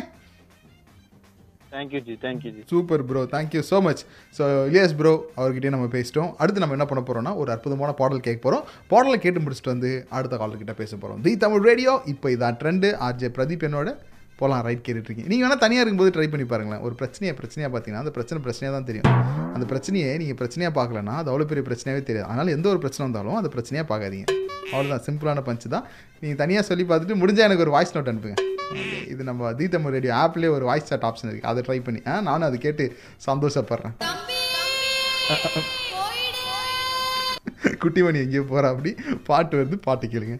[1.72, 4.00] thank you ji thank you ji super bro thank you so much
[4.34, 6.30] so Ilyas bro அவர்கிட்டயே நம்ம பேசிட்டோம்.
[6.38, 10.36] அடுத்து நம்ம என்ன பண்ண போகிறோம்னா ஒரு அற்புதமான பாடல் கேட்க போகிறோம் பாடலை கேட்டு முடிச்சுட்டு வந்து அடுத்த
[10.36, 13.92] காலர்கிட்ட பேச போகிறோம் தி தமிழ் ரேடியோ இப்போ இதான் ட்ரெண்டு ஆர்ஜே பிரதீப் என்னோட
[14.42, 15.28] போகலாம் ரைட் கேட்டுட்ருக்கீங்க.
[15.32, 16.82] நீங்கள் வேணால் தனியாக இருக்கும்போது ட்ரை பண்ணி பாருங்களேன்.
[16.86, 19.08] ஒரு பிரச்சனையை பிரச்சனையாக பார்த்தீங்கன்னா அந்த பிரச்சனை பிரச்சனையாக தான் தெரியும்.
[19.56, 22.28] அந்த பிரச்சனையை நீங்கள் பிரச்சனையாக பார்க்கலன்னா அது அவ்வளோ பெரிய பிரச்சனையாகவே தெரியாது.
[22.30, 24.26] அதனால் எந்த ஒரு பிரச்சனை வந்தாலும் அந்த பிரச்சனையாக பார்க்காதீங்க
[24.72, 25.86] அவ்வளோதான் சிம்பிளான பஞ்சு தான்.
[26.22, 28.38] நீங்கள் தனியாக சொல்லி பார்த்துட்டு முடிஞ்சால் எனக்கு ஒரு வாய்ஸ் நோட் அனுப்புங்க.
[29.12, 32.14] இது நம்ம தீ தமிழ் ரேடியோ ஆப்லேயே ஒரு வாய்ஸ் சாட் ஆப்ஷன் இருக்குது அதை ட்ரை பண்ணி ஆ
[32.28, 32.84] நானும் அதை கேட்டு
[33.28, 33.94] சந்தோஷப்படுறேன்.
[37.82, 38.90] குட்டிமணி எங்கேயோ போகிறா அப்படி.
[39.28, 40.36] பாட்டு வந்து பாட்டு கேளுங்க.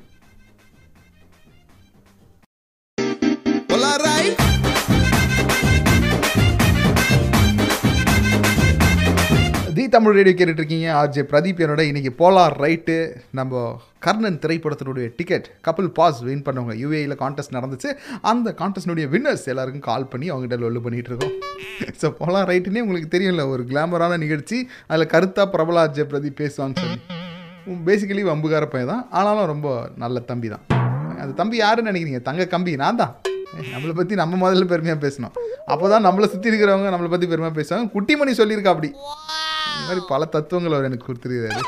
[9.94, 12.94] தமிழ் ரேடியோ கேட்டுட்டு இருக்கீங்க ஆர்ஜே பிரதீப் என்னோட இன்னைக்கு போலார் ரைட்டு.
[13.38, 13.62] நம்ம
[14.04, 17.90] கர்ணன் திரைப்படத்தினுடைய டிக்கெட் கபில் பாஸ் வின் பண்ணவங்க யூஏயில் கான்டெஸ்ட் நடந்துச்சு.
[18.30, 21.34] அந்த கான்டெஸ்டினுடைய வின்னர்ஸ் எல்லாருக்கும் கால் பண்ணி அவங்ககிட்ட லொல்லு பண்ணிகிட்டு இருக்கோம்
[22.02, 24.60] ஸோ போலார் ரைட்டுனே உங்களுக்கு தெரியும்ல ஒரு கிளாமரான நிகழ்ச்சி.
[24.92, 26.98] அதில் கருத்தா பிரபல ஆர்ஜே பிரதீப் பேசுவான்னு சொல்லி.
[27.88, 29.04] பேசிக்கலி வம்புகார பையன் தான்.
[29.18, 29.68] ஆனாலும் ரொம்ப
[30.04, 30.64] நல்ல தம்பி தான்.
[31.22, 32.22] அந்த தம்பி யாருன்னு நினைக்கிறீங்க?
[32.30, 33.14] தங்க கம்பி நான் தான்.
[33.74, 35.34] நம்மளை பற்றி நம்ம முதல்ல பெருமையாக பேசணும்.
[35.72, 37.88] அப்போ தான் நம்மளை சுற்றி இருக்கிறவங்க நம்மளை பற்றி பெருமையாக பேசுவாங்க.
[37.96, 38.90] குட்டிமணி சொல்லியிருக்கா அப்படி.
[39.92, 41.62] மாதிரி பல தத்துவங்கள் அவர் எனக்கு கொடுத்துருக்காரு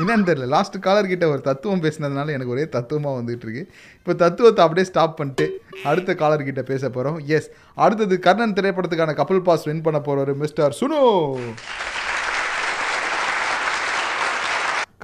[0.00, 0.46] என்னன்னு தெரியல.
[0.54, 3.62] லாஸ்ட் காலர் கிட்ட ஒரு தத்துவம் பேசினதுனால எனக்கு ஒரே தத்துவமாக வந்துட்டு இருக்கு.
[3.98, 5.46] இப்போ தத்துவத்தை அப்படியே ஸ்டாப் பண்ணிட்டு
[5.90, 7.48] அடுத்த காலர் கிட்ட பேச போகிறோம் எஸ்
[7.84, 11.00] அடுத்தது கர்ணன் திரைப்படத்துக்கான கப்பல் பாஸ் வின் பண்ண போகிறவர் mister Sunu.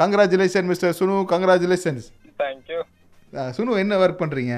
[0.00, 1.16] Congratulation mister Sunu.
[1.32, 2.08] Congratulations
[2.42, 2.80] thank you
[3.56, 4.54] Sunu என்ன ஒர்க் பண்ணுறீங்க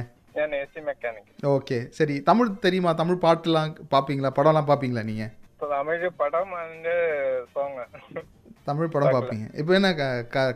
[1.56, 2.90] ஓகே சரி தமிழ் தெரியுமா?
[3.00, 5.32] தமிழ் பாட்டுலாம் பார்ப்பீங்களா படம்லாம் பார்ப்பீங்களா நீங்கள்
[5.76, 6.52] தமிழ் படம்
[7.54, 7.76] சாங்
[8.68, 9.88] தமிழ் படம் பார்ப்பீங்க இப்போ என்ன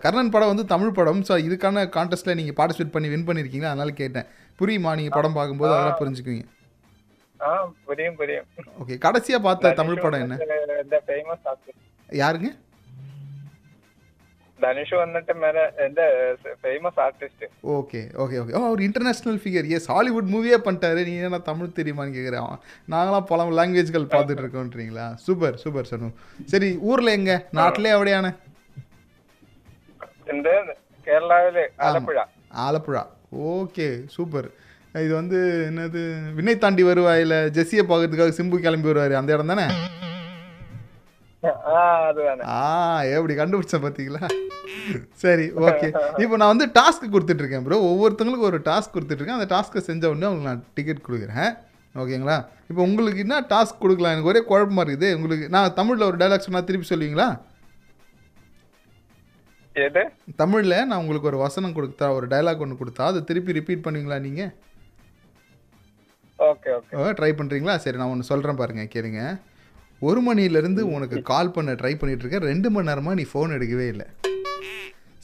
[0.03, 1.23] கர்ணன் படம் வந்து தமிழ் படம்.
[1.29, 4.29] ஸோ இதுக்கான கான்டெஸ்ட்டில் நீங்கள் பார்ட்டிசிபேட் பண்ணி வின் பண்ணியிருக்கீங்களா அதனால கேட்டேன்.
[4.61, 4.91] புரியுமா?
[4.99, 6.47] நீங்கள் படம் பார்க்கும்போது அதெல்லாம் புரிஞ்சுக்குவீங்க.
[7.47, 7.49] ஆ
[7.89, 8.47] புரியும் புரியும்.
[8.83, 10.37] ஓகே கடைசியாக பார்த்த தமிழ் படம் என்ன?
[12.23, 12.51] யாருங்க?
[14.60, 16.02] தனுஷ் வந்துட்டு மேல இந்த
[16.62, 21.42] famous artist okay okay okay oh அவர் இன்டர்நேஷ்னல் ஃபிகர் எஸ் ஹாலிவுட் மூவியே பண்ணிட்டாரு நீ என்ன
[21.48, 26.10] தமிழ் தெரியுமான்னு கேட்குறேன் நாங்களாம் பல லாங்குவேஜ்கள் பார்த்துட்டு இருக்கோன்றீங்களா சூப்பர் சூப்பர் சனு
[26.46, 28.34] சரி ஊரில் எங்க நாட்டிலே அப்படியான
[30.32, 30.50] இந்த
[31.08, 32.20] കേരളയില് ആലപ്പുഴ
[32.64, 33.04] ஆலப்புழா
[33.52, 34.50] ஓகே சூப்பர்
[34.98, 36.02] இது வந்து என்னது
[36.38, 40.05] விண்ணை தாண்டி வருவாயில் ஜெஸ்ஸியை பார்க்கறதுக்காக சிம்பு கிளம்பி வருவார் அந்த இடம் தானே ആ അത് തന്നെ
[42.57, 42.61] ஆ
[43.17, 44.25] எப்படி கண்டுபிடிச்சேன் பார்த்தீங்களா
[45.23, 45.89] சரி ஓகே
[46.23, 49.39] இப்போ நான் வந்து டாஸ்க் கொடுத்துட்ருக்கேன் ப்ரோ ஒவ்வொருத்தங்களுக்கும் ஒரு டாஸ்க் கொடுத்துட்ருக்கேன்.
[49.39, 51.51] அந்த டாஸ்க்கை செஞ்ச உடனே அவங்களுக்கு நான் டிக்கெட் கொடுக்குறேன்.
[52.03, 52.37] ஓகேங்களா?
[52.71, 54.15] இப்போ உங்களுக்கு என்ன டாஸ்க் கொடுக்கலாம்?
[54.15, 55.11] எனக்கு ஒரே குழப்பமா இருக்குது.
[55.19, 57.29] உங்களுக்கு நான் தமிழில் ஒரு டைலாக் சொன்னால் திருப்பி சொல்லுவீங்களா?
[60.43, 64.53] தமிழில் நான் உங்களுக்கு ஒரு வசனம் கொடுத்தா ஒரு டைலாக் ஒன்று கொடுத்தா அதை திருப்பி ரிப்பீட் பண்ணுவீங்களா நீங்கள்
[66.39, 69.23] ஓகே ஓகே ட்ரை பண்ணுறீங்களா சரி நான் ஒன்று சொல்கிறேன் பாருங்கள் கேளுங்க.
[70.03, 74.07] ஒரு மணிலேருந்து உனக்கு கால் பண்ண ட்ரை பண்ணிட்டு இருக்கேன் ரெண்டு மணி நேரமாக நீ ஃபோன் எடுக்கவே இல்லை.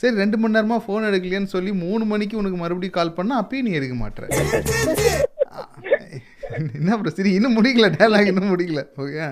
[0.01, 3.73] சரி ரெண்டு மணி நேரமாக ஃபோன் எடுக்கலையேன்னு சொல்லி மூணு மணிக்கு உனக்கு மறுபடியும் கால் பண்ணால் அப்பயும் நீ
[3.79, 4.23] எடுக்க மாட்ற.
[6.79, 8.83] என்ன அப்புறம் சரி இன்னும் முடிக்கல டேலாக் இன்னும் முடிக்கல.
[9.03, 9.27] ஓகே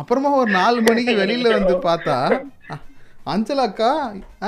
[0.00, 2.16] அப்புறமா ஒரு நாலு மணிக்கு வெளியில் வந்து பார்த்தா
[3.34, 3.92] அஞ்சலாக்கா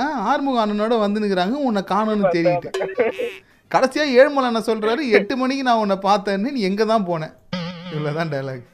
[0.01, 2.69] ஆ ஆறுமுக அண்ணனோட வந்து நிற்கிறாங்க உன்னை காணோன்னு தேடிட்டு.
[3.71, 7.33] கடைசியாக ஏழுமலை என்ன சொல்கிறாரு எட்டு மணிக்கு நான் உன்னை பார்த்தேன்னு நீ எங்கே தான் போனேன்
[7.93, 8.65] இவ்வளோ தான் டைலாக்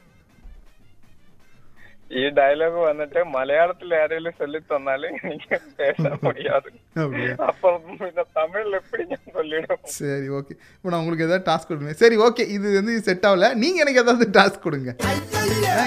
[2.13, 7.69] ഈ ഡയലോഗ് വന്നിട്ട് മലയാളത്തിൽ ആരെങ്കിലും ചൊല്ലി തന്നാല് എനിക്ക് பேச முடியாது அப்படியா அப்போ
[8.01, 12.45] പിന്നെ തമിഴിൽ எப்படி ഞാൻ சொல்லிடும் சரி ஓகே இப்போ நான் உங்களுக்கு ஏதாவது டாஸ்க் கொடுங்க சரி ஓகே
[12.55, 14.91] இது வந்து செட் ஆகல நீங்கள் எனக்கு ஏதாவது டாஸ்க் கொடுங்க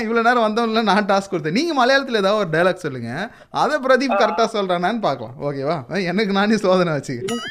[0.00, 4.48] இவ்வளோ நேரம் வந்தவங்கள நான் டாஸ்க் கொடுத்தேன் நீங்கள் மலையாளத்தில் ஏதாவது ஒரு டைலாக் சொல்லுங்கள் அதை பிரதீப் கரெக்டாக
[4.56, 7.44] சொல்கிறானான்னு பார்க்கலாம் ஓகேவா எனக்கு நானே சோதனை வச்சுக்கிறேன்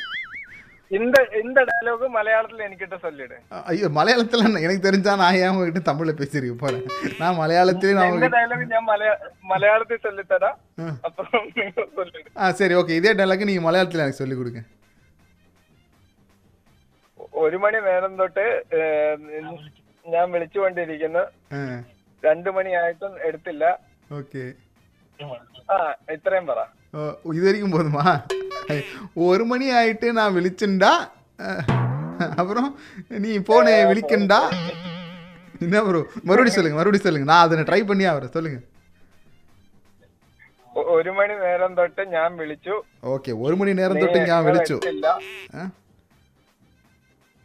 [0.92, 6.56] இந்த இந்த டயலாக் மலையாளத்துல என்கிட்ட சொல்லிடு ஐயோ மலையாளத்தில் எனக்கு தெரிஞ்சா நான் ஏன் உங்ககிட்ட தமிழில் பேசியிருக்க
[6.58, 6.84] போகிறேன்
[7.20, 9.14] நான் மலையாளத்திலே நான் இந்த உங்ககிட்ட ഡയലോഗ് ഞാൻ മലയാ
[9.52, 10.56] മലയാളത്തിൽ ചൊല്ലിത്തരാം
[11.08, 14.62] അപ്പൊ നിങ്ങൾ சொல்லிடு ஆ சரி ஓகே இதே டைலாக் நீங்கள் மலையாளத்தில் எனக்கு சொல்லிக் கொடுங்க
[17.44, 18.46] ഒരു മണി നേരം തൊട്ട്
[18.78, 19.18] ഏഹ്,
[20.06, 21.24] ഞാൻ വിളിച്ചുകൊണ്ടിരിക്കുന്നു
[21.54, 21.62] ஆ
[22.24, 23.66] രണ്ടു മണിയായിട്ടും എടുത്തില്ല
[24.12, 24.44] ஓகே
[25.70, 25.76] ആ
[26.14, 26.79] ഇത്രയും പറ ஓ,
[27.32, 28.04] இது வரைக்கும் போதுமா
[29.26, 30.92] ஒரு மணி ஆயிட்டு நான் விழிச்சுண்டா
[31.40, 31.66] அஹ்,
[32.38, 32.70] அப்புறம்
[33.24, 34.40] நீ போனே விழிக்கண்டா
[35.62, 38.62] என்ன ப்ரோ மறுபடியும் சொல்லுங்க மறுபடியும் சொல்லுங்க நான் அதை ட்ரை பண்ணி அவரை சொல்லுங்க
[40.74, 42.76] ഒ- ഒരു മണി നേരം തൊട്ട് ഞാൻ വിളിച്ചു
[43.12, 45.08] ஓகே ஒரு மணி நேரம் தொட்டு നീ ஞாபகம் விழிச்சு എടുത്തില്ല
[45.56, 45.70] ஆ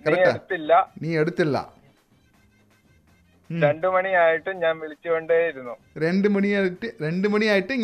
[0.04, 1.60] നീ കറക്റ്റാ എടുത്തില്ല நீ எடுத்துடல
[3.50, 7.74] രണ്ടു മണിയായിട്ടും ഞാൻ വിളിച്ചുകൊണ്ടേയിരുന്നു ரெண்டு மணி ஆயிட்டு ரெண்டு மணி ஆயிட்டு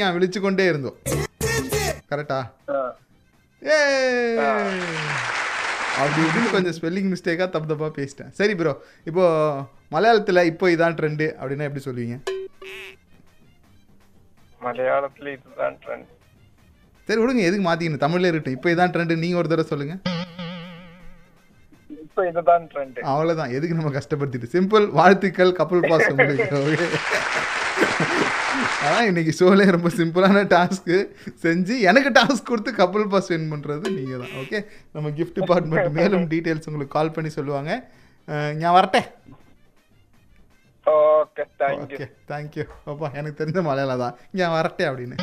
[2.11, 2.39] கரெக்டா?
[3.61, 3.77] ஏ
[6.01, 8.31] அப்படி இப்படின்னு கொஞ்சம் ஸ்பெல்லிங் மிஸ்டேக்காக தப்பு தப்பாக பேசிட்டேன்.
[8.39, 8.73] சரி ப்ரோ
[9.09, 9.23] இப்போ
[9.95, 12.15] மலையாளத்தில் இப்போ இதான் ட்ரெண்டு அப்படின்னா எப்படி சொல்லுவீங்க?
[14.65, 16.09] மலையாளத்தில் இதுதான் ட்ரெண்ட்
[17.07, 18.03] சரி விடுங்க எதுக்கு மாத்திக்கணும்?
[18.05, 18.57] தமிழ்ல இருக்கட்டும்.
[18.57, 20.01] இப்போ இதான் ட்ரெண்டு நீங்கள் ஒரு தடவை சொல்லுங்கள்
[22.05, 24.47] இப்போ இதுதான் ட்ரெண்ட் அவ்வளோதான் எதுக்கு நம்ம கஷ்டப்படுத்திட்டு?
[24.55, 26.09] சிம்பிள் வாழ்த்துக்கள் கப்பல் பாஸ்
[28.85, 30.97] ஆனால் இன்னைக்கு ஷோலே ரொம்ப சிம்பிளான டாஸ்க்கு
[31.43, 34.59] செஞ்சு எனக்கு டாஸ்க் கொடுத்து கப்பல் பாஸ் வின் பண்ணுறது நீங்கள் தான் ஓகே
[34.95, 37.71] நம்ம கிஃப்ட் டிபார்ட்மெண்ட் மேலும் டீட்டெயில்ஸ் உங்களுக்கு கால் பண்ணி சொல்லுவாங்க.
[38.61, 39.07] நான் வரட்டேன்.
[40.85, 41.43] ஓகே
[41.83, 44.17] ஓகே தேங்க்யூ அப்பா எனக்கு தெரிஞ்ச மலையாள தான்.
[44.39, 45.17] நான் வரட்டேன் அப்படின்னு.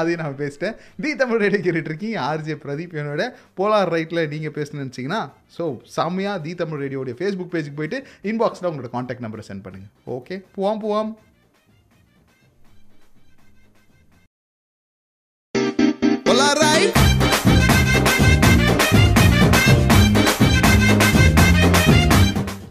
[0.00, 0.76] அதையும் நான் பேசிட்டேன்.
[1.02, 3.24] தி தமிழ் ரேடியோ கேட்டுட்ருக்கீங்க ஆர்ஜே பிரதீப் என்னோட
[3.58, 5.20] போலார் ரைட்டில் நீங்கள் பேசணும்னு நினச்சிங்கன்னா
[5.56, 5.64] ஸோ
[5.96, 7.98] சாமியா தி தமிழ் ரேடியோடைய ஃபேஸ்புக் பேஜுக்கு போயிட்டு
[8.30, 11.12] இன்பாக்ஸில் உங்களோட காண்டாக்ட் நம்பரை சென்ட் பண்ணுங்கள் ஓகே போவாம் போவாம்.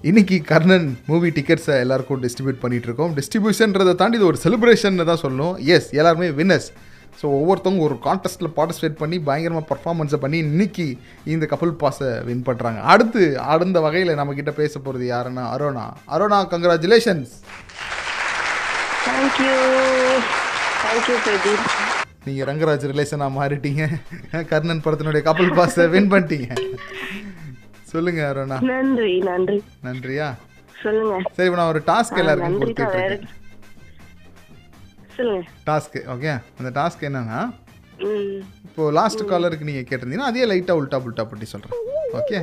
[0.09, 5.55] இன்னைக்கு கர்ணன் மூவி டிக்கெட்ஸை எல்லாருக்கும் டிஸ்ட்ரிபியூட் பண்ணிட்டு இருக்கோம் டிஸ்ட்ரிபியூஷன்றதை தாண்டி இது ஒரு செலிப்ரேஷன் தான் சொல்லணும்.
[5.75, 6.69] எஸ் எல்லாருமே வின்னர்ஸ்
[7.19, 10.85] ஸோ ஒவ்வொருத்தவங்க ஒரு கான்டெஸ்ட்டில் பார்ட்டிசிபேட் பண்ணி பயங்கரமாக பர்ஃபார்மன்ஸை பண்ணி இன்னைக்கு
[11.33, 13.21] இந்த கப்பல் பாஸை வின் பண்ணுறாங்க அடுத்து
[13.55, 15.85] அடுத்த வகையில் நம்மக்கிட்ட பேச போகிறது யாருன்னா Arona
[16.15, 17.35] Arona congratulations
[19.07, 19.53] thank you
[20.85, 21.67] thank you Pradeep
[22.25, 23.83] நீங்கள் ரங்கராஜ் ரிலேஷனாக மாறிட்டீங்க.
[24.49, 26.49] கர்ணன் படத்தினுடைய கப்பல் பாஸை வின் பண்ணிட்டீங்க.
[27.91, 29.57] சொல்லுங்கள் அரோனா நன்றி நன்றி.
[29.83, 30.27] நன்றியா?
[30.83, 31.15] சொல்லுங்க.
[31.35, 33.25] சரி இப்போ நான் ஒரு டாஸ்க் எல்லாருக்கும் கொடுத்துட்ருக்கேன்
[35.17, 35.41] சொல்லுங்க.
[35.67, 36.29] டாஸ்க்கு ஓகே
[36.59, 37.39] அந்த டாஸ்க் என்னன்னா
[38.67, 41.79] இப்போ லாஸ்ட் காலருக்கு நீங்கள் கேட்டிருந்தீங்கன்னா அதே லைட்டாக உல்ட்டா புல்ட்டா பட்டி சொல்கிறேன்
[42.19, 42.37] ஓகே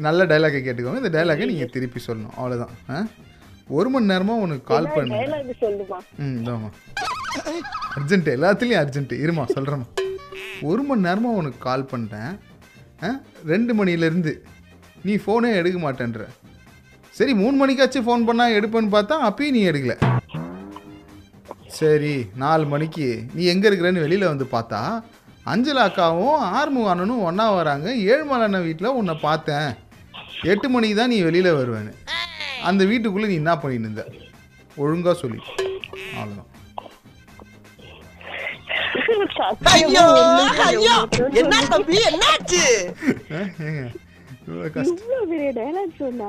[0.00, 1.00] நல்ல டைலாக்கை கேட்டுக்கோங்க.
[1.02, 2.34] இந்த டைலாக்கை நீங்கள் திருப்பி சொல்லணும்.
[2.36, 2.98] அவ்வளோதான் ஆ?
[3.70, 5.50] ஒரு மணி நேரமாக உனக்கு கால் பண்ணு டைலாக்
[6.20, 6.70] ம் இதாம்மா
[7.96, 9.86] அர்ஜென்ட் எல்லாத்துலேயும் அர்ஜென்ட் இருமா சொல்கிறேம்மா
[10.62, 12.32] ஒரு மணி நேரமாக உனக்கு கால் பண்ணிட்டேன்
[13.02, 13.10] ஆ?
[13.46, 14.32] ரெண்டு மணிலேருந்து
[15.06, 16.24] நீ ஃபோனே எடுக்க மாட்டேன்ற.
[17.18, 19.94] சரி மூணு மணிக்காச்சும் ஃபோன் பண்ணால் எடுப்பேன்னு பார்த்தா அப்பயும் நீ எடுக்கல.
[21.78, 24.80] சரி நாலு மணிக்கு நீ எங்கே இருக்கிறேன்னு வெளியில் வந்து பார்த்தா
[25.52, 27.88] அஞ்சல் அக்காவும் ஆறுமுக அண்ணனும் ஒன்றா வராங்க.
[28.12, 29.70] ஏழுமலை அண்ணன் வீட்டில் உன்னை பார்த்தேன்.
[30.52, 31.92] எட்டு மணிக்கு தான் நீ வெளியில் வருவேன்னு.
[32.68, 34.04] அந்த வீட்டுக்குள்ளே நீ என்ன பண்ணிட்டு இருந்த?
[34.82, 35.40] ஒழுங்காக சொல்லி.
[36.20, 36.48] அவ்வளோதான்
[41.40, 42.64] என்ன தம்பி என்னாச்சு?
[44.74, 46.28] கஷ்டம் இவ்வளவு பெரிய டயலாக் சொன்னா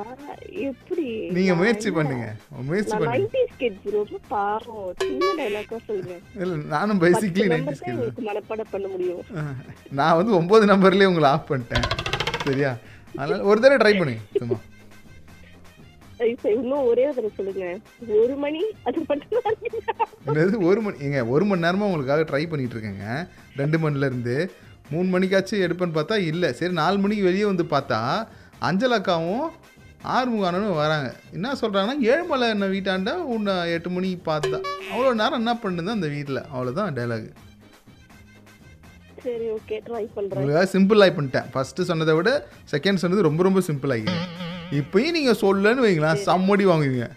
[0.69, 1.05] எப்படி?
[1.37, 2.25] நீங்கள் முயற்சி பண்ணுங்க.
[2.69, 3.15] முயற்சி பண்ணுங்க.
[3.15, 4.91] 90s kids ரொம்ப பாவம்.
[5.03, 7.15] சின்ன டயலாக்கா சொல்லுங்க இல்லை நானும் தான்
[7.93, 9.23] உங்களுக்கு மனப்பாடம் பண்ண முடியும்.
[10.01, 11.87] நான் வந்து ஒம்பது நம்பர்லேயே உங்களை ஆஃப் பண்ணிட்டேன்.
[12.47, 12.73] சரியா?
[13.17, 14.23] அதனால் ஒரு தடவை ட்ரை பண்ணுங்க.
[14.41, 14.59] சும்மா.
[16.55, 17.65] இன்னும் ஒரே ஒரு தடவை சொல்லுங்க.
[18.19, 18.61] ஒரு மணி?
[18.87, 20.95] அது மட்டும் ஒரு மணி?
[21.05, 23.07] ஏங்க ஒரு மணி நேரமாக உங்களுக்காக ட்ரை பண்ணிட்டு இருக்கேங்க.
[23.61, 24.35] ரெண்டு மணிலேருந்து
[24.91, 26.49] மூணு மணிக்காச்சும் எடுப்பேன்னு பார்த்தா இல்லை.
[26.59, 27.99] சரி நாலு மணிக்கு வெளியே வந்து பார்த்தா
[28.67, 29.47] அஞ்சல் அக்காவும்
[30.15, 31.09] ஆறுமுகானனும் வராங்க.
[31.35, 34.57] என்ன சொல்கிறாங்கன்னா ஏழுமலை என்ன வீட்டாண்ட உன்னை எட்டு மணிக்கு பார்த்தா.
[34.91, 36.41] அவ்வளோ நேரம் என்ன பண்ணுது அந்த வீட்டில்?
[36.53, 37.29] அவ்வளோதான் டைலாக்
[39.25, 41.45] சரி ஓகே ட்ரை சிம்பிள் ஆகி பண்ணிட்டேன்.
[41.53, 42.31] ஃபஸ்ட்டு சொன்னதை விட
[42.71, 44.15] செகண்ட் சொன்னது ரொம்ப ரொம்ப சிம்பிள் ஆகி
[44.79, 46.21] இப்பயும் நீங்கள் சொல்லன்னு வைங்களேன்.
[46.27, 47.07] சம்மடி வாங்குவீங்க.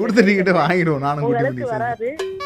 [0.00, 1.04] கொடுத்துட்டீங்கிட்ட வாங்கிடுவோம்.
[1.06, 2.37] நானும் குட்டி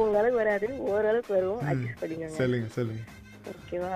[0.00, 1.62] உங்க அளவுக்கு வராது ஓரளவுக்கு வரும்.
[1.70, 2.38] அட்ஜஸ்ட் பண்ணிக்கோங்க.
[2.42, 3.02] சொல்லுங்க சொல்லுங்க.
[3.52, 3.94] ஓகேவா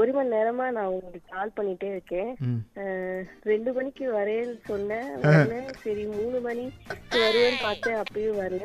[0.00, 2.30] ஒரு மணி நேரமா நான் உங்களுக்கு கால் பண்ணிட்டே இருக்கேன்.
[3.50, 5.08] ரெண்டு மணிக்கு வரேன்னு சொன்னேன்.
[5.84, 6.64] சரி மூணு மணி
[7.22, 8.62] வருவேன்னு பார்த்தேன் அப்பயும் வரல.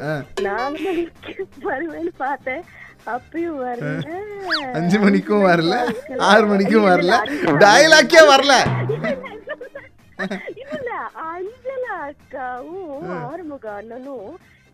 [0.48, 1.34] நாலு மணிக்கு
[1.70, 2.64] வருவேன்னு பார்த்தேன்
[3.16, 3.96] அப்பயும் வரல.
[4.80, 5.76] அஞ்சு மணிக்கும் வரல
[6.30, 7.16] ஆறு மணிக்கும் வரல.
[7.64, 8.54] டயலாக்கே வரல.
[10.64, 10.92] இல்ல
[11.30, 14.30] அஞ்சலா அக்காவும் ஆறுமுக அண்ணனும்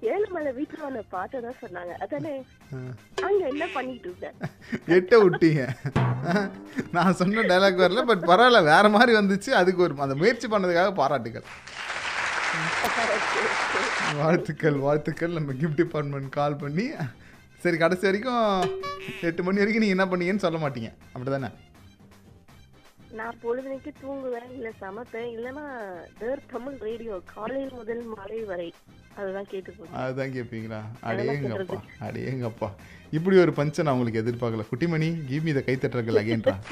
[0.10, 1.94] ஏழுமலை வீட்டுல உன்னை பார்த்ததா சொன்னாங்க.
[2.04, 2.34] அதானே?
[3.28, 4.38] அங்க என்ன பண்ணிட்டு இருந்தேன்
[4.96, 5.64] எட்ட விட்டீங்க.
[6.96, 9.52] நான் சொன்ன டைலாக் வரல பட் பரவாயில்ல வேற மாதிரி வந்துச்சு.
[9.62, 11.48] அதுக்கு ஒரு அந்த முயற்சி பண்ணதுக்காக பாராட்டுகள்
[14.22, 15.36] வாழ்த்துக்கள் வாழ்த்துக்கள்.
[15.38, 16.88] நம்ம கிஃப்ட் டிபார்ட்மெண்ட் கால் பண்ணி
[17.64, 18.46] சரி கடைசி வரைக்கும்
[19.28, 20.90] எட்டு மணி வரைக்கும் நீங்கள் என்ன பண்ணீங்கன்னு சொல்ல மாட்டீங்க.
[21.16, 21.50] அப்படிதானே?
[23.20, 25.64] நான் பொழுதுனைக்கு தூங்குவேன் இல்ல சமைப்பேன் இல்லனா
[26.20, 28.68] தேர் தமிழ் ரேடியோ காலையில் முதல் மாலை வரை.
[29.20, 32.70] அதுதான் கேட்டு அதுதான் கேட்பீங்களா அடேங்கப்பா அடேங்கப்பா.
[33.18, 34.66] இப்படி ஒரு பஞ்சை நான் உங்களுக்கு எதிர்பார்க்கல.
[34.72, 36.56] குட்டிமணி கிவ் மீ த கைத்தட்டர்கள் அகேன்றா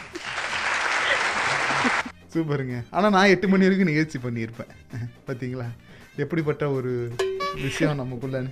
[2.34, 2.76] சூப்பருங்க.
[2.98, 4.72] ஆனால் நான் எட்டு மணி வரைக்கும் நிகழ்ச்சி பண்ணியிருப்பேன்.
[5.28, 5.68] பார்த்தீங்களா
[6.24, 6.92] எப்படிப்பட்ட ஒரு
[7.56, 8.52] விஷயம் நமக்குள்ளன்னு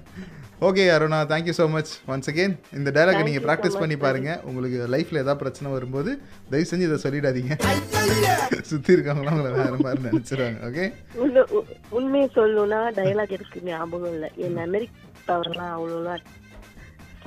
[0.68, 4.30] okay Aruna thank you so much once again இந்த டைலாக் நீங்கள் ப்ராக்டிஸ் பண்ணி பாருங்க.
[4.44, 6.12] உங்களுக்கு லைஃப்பில் ஏதாவது பிரச்சனை வரும்போது
[6.52, 7.54] தயவு செஞ்சு இதை சொல்லிடாதீங்க.
[8.70, 10.86] சுற்றி இருக்கவங்களாம் உங்களை வேறு மாதிரி நினச்சிடுவாங்க ஓகே
[12.00, 14.30] உண்மையை சொல்லணும்னா டயலாக் எனக்கு ஞாபகம் இல்ல.
[14.46, 14.88] என் மெமரி
[15.30, 16.24] பவர்லாம் அவ்வளோலாம்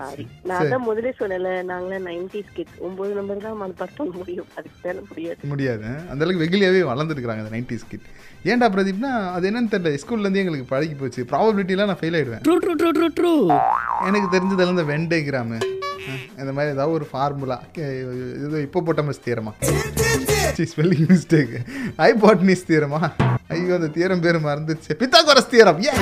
[0.01, 0.24] சாரி.
[0.51, 0.70] நான்.
[0.74, 4.48] தான் முதல்ல சொன்னல நாங்களாம் நைன்டிஸ் கிட்ஸ் ஒன்பது நம்பர் தான் மனப்பாடம் பண்ண முடியும்.
[4.59, 5.84] அதுக்கு மேல முடியாது முடியாது.
[6.11, 8.07] அந்த அளவுக்கு வெகுலியாவே வளர்ந்துருக்காங்க அந்த நைன்டிஸ் கிட்
[8.53, 10.01] ஏன்டா பிரதீப்னா அது என்னன்னு தெரியல.
[10.05, 11.22] ஸ்கூல்லேருந்தே எங்களுக்கு பழகி போச்சு.
[11.32, 12.44] ப்ராபபிலிட்டிலாம் நான் ஃபெயில் ஆயிடுவேன்.
[12.46, 13.34] True true true true true
[14.09, 15.59] எனக்கு தெரிஞ்சதெல்லாம் இந்த வெண்டைகிராமு
[16.40, 17.57] இந்த மாதிரி ஏதாவது ஒரு ஃபார்முலா
[18.42, 19.53] இது இப்போ போட்டமஸ் தீரமா
[20.70, 21.53] ஸ்பெல்லிங் மிஸ்டேக்
[22.07, 23.01] ஐபாட்னிஸ் தீரமா
[23.51, 25.92] ஐயோ அந்த தீரம் பேர் மறந்துச்சு பித்தாகோரஸ் தீரம் ஏ!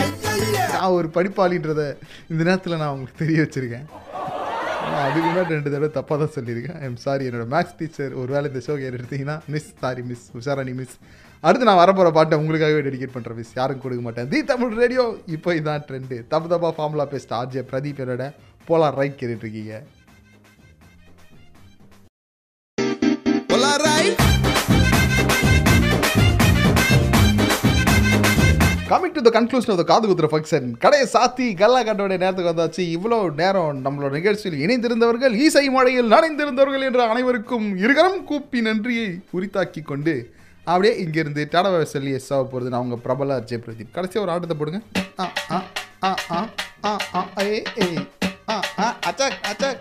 [0.73, 1.83] நான் ஒரு படிப்பாளின்றத
[2.31, 3.87] இந்த நேரத்தில் நான் உங்களுக்கு தெரிய வச்சிருக்கேன்.
[5.01, 6.79] அதுக்கு முன்னாடி ரெண்டு தடவை தப்பாக தான் சொல்லியிருக்கேன்.
[6.85, 10.95] ஐம் சாரி என்னோட மேக்ஸ் டீச்சர் ஒரு வேளை இந்த ஷோ எடுத்தீங்கன்னா miss sorry miss Usharani miss
[11.43, 14.29] அடுத்து நான் வரப்போகிற பாட்டை உங்களுக்காகவே டெடிகேட் பண்ணுறேன் மிஸ் யாரும் கொடுக்க மாட்டேன்.
[14.33, 15.05] தி தமிழ் ரேடியோ
[15.37, 18.27] இப்போ இதான் ட்ரெண்டு தப்பு தப்பா ஃபார்முலா பேஸ்ட் ஆர்ஜே பிரதீப் என்னோட
[18.69, 19.79] போலார் ரைட் கேட்டுட்டு
[28.91, 32.83] coming to the conclusion of the காது குத்துற ஃபங்க்ஷன் கடையை சாத்தி கல்லா கட்டோட நேரத்துக்கு வந்தாச்சு.
[32.95, 40.15] இவ்வளோ நேரம் நம்மளோட நிகழ்ச்சியில் இணைந்திருந்தவர்கள் இசை மழையில் நனைந்திருந்தவர்கள் என்ற அனைவருக்கும் இருகரம் கூப்பி நன்றியை உரித்தாக்கி கொண்டு
[40.71, 43.93] அப்படியே இங்கேருந்து டடவை சொல்லி எஸ் ஆக போகிறது நான் உங்கள் பிரபல அர்ஜய் பிரதீப்.
[43.99, 44.81] கடைசியாக ஒரு ஆட்டத்தை போடுங்க.
[45.21, 45.61] ஆ ஆ
[46.09, 46.41] ஆ ஆ
[46.91, 47.89] ஆ ஆ ஏ ஏ
[48.55, 49.79] ஆ ஆ அச்சக் அச்சக்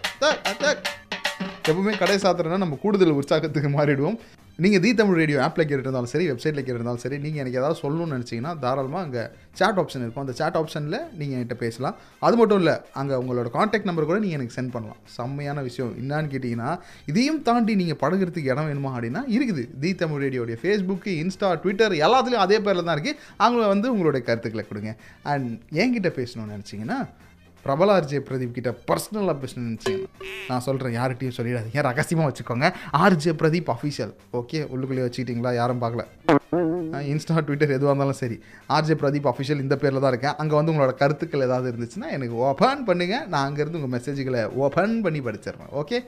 [0.52, 0.82] அச்சக்.
[1.72, 4.18] எப்பவுமே கடை சாத்திரம்னா நம்ம கூடுதல் உற்சாகத்துக்கு மாறிடுவோம்.
[4.64, 8.52] நீங்கள் தி தமிழ் ரேடியோ ஆப்பில் கேட்டிருந்தாலும் சரி வெப்சைட்டில் கேட்டிருந்தாலும் சரி நீங்கள் எனக்கு ஏதாவது சொல்லணும்னு நினச்சிங்கன்னா
[8.64, 9.24] தாராளமாக அங்கே
[9.60, 10.24] சேட் ஆப்ஷன் இருக்கும்.
[10.26, 11.98] அந்த சேட் ஆப்ஷனில் நீங்கள் என்கிட்ட பேசலாம்.
[12.28, 15.02] அது மட்டும் இல்லை அங்கே உங்களோட காண்டாக்ட் நம்பர் கூட நீங்கள் எனக்கு சென்ட் பண்ணலாம்.
[15.18, 15.92] செம்மையான விஷயம்.
[16.02, 16.72] என்னான்னு கேட்டிங்கன்னா
[17.12, 19.66] இதையும் தாண்டி நீங்கள் பழகுறதுக்கு இடம் வேணுமா அப்படின்னா இருக்குது.
[19.84, 24.66] தி தமிழ் ரேடியோடைய ஃபேஸ்புக்கு இன்ஸ்டா ட்விட்டர் எல்லாத்துலேயும் அதே பேரில் தான் இருக்குது அவங்கள வந்து உங்களுடைய கருத்துக்களை
[24.72, 24.94] கொடுங்க.
[25.34, 25.50] அண்ட்
[25.84, 27.00] என்கிட்ட பேசணும்னு நினச்சிங்கன்னா
[27.68, 29.96] பிரபல ஆர்ஜே பிரதீப் கிட்ட பர்சனலாக பேசணும்னு
[30.50, 32.68] நான் சொல்கிறேன் யார்கிட்டையும் ஏன் ரகசியமாக வச்சுக்கோங்க.
[33.04, 35.52] ஆர்ஜே பிரதீப் அஃபீஷியல் ஓகே உள்ளுக்குள்ளே வச்சுக்கிட்டீங்களா?
[35.62, 36.04] யாரும் பார்க்கல.
[37.14, 38.38] இன்ஸ்டா ட்விட்டர் எதுவாக இருந்தாலும் சரி.
[38.76, 40.38] ஆர்ஜே பிரதீப் அஃபிஷியல் இந்த பேரில் தான் இருக்கேன்.
[40.44, 45.22] அங்கே வந்து உங்களோட கருத்துக்கள் ஏதாவது இருந்துச்சுன்னா எனக்கு ஓப்பன் பண்ணுங்கள் நான் அங்கேருந்து உங்கள் மெசேஜ்களை ஓப்பன் பண்ணி
[45.28, 45.72] படிச்சிடுறேன்.
[45.82, 46.00] ஓகே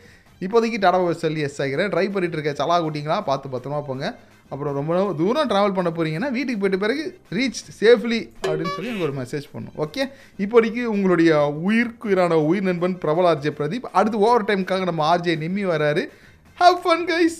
[0.46, 3.18] இப்போதைக்கு தடவை சொல்லி எஸ் ஆகிறேன் ட்ரை பண்ணிகிட்டு இருக்கேன் சலா கூட்டிங்களா?
[3.30, 4.08] பார்த்து பத்திரமா போங்க.
[4.50, 9.14] அப்புறம் ரொம்ப தூரம் ட்ராவல் பண்ண போகிறீங்கன்னா வீட்டுக்கு போயிட்டு பிறகு ரீச் சேஃப்லி அப்படின்னு சொல்லி எனக்கு ஒரு
[9.22, 10.06] மெசேஜ் பண்ணும் ஓகே
[10.38, 11.32] இப்போதைக்கு உங்களுடைய
[11.68, 16.06] உயிர்க்குயிரான உயிர் நண்பன் பிரபல ஆர்ஜே பிரதீப் அடுத்து ஓவர் டைமுக்காக நம்ம ஆர்ஜே நிம்மி வராரு.
[16.56, 17.40] Have fun guys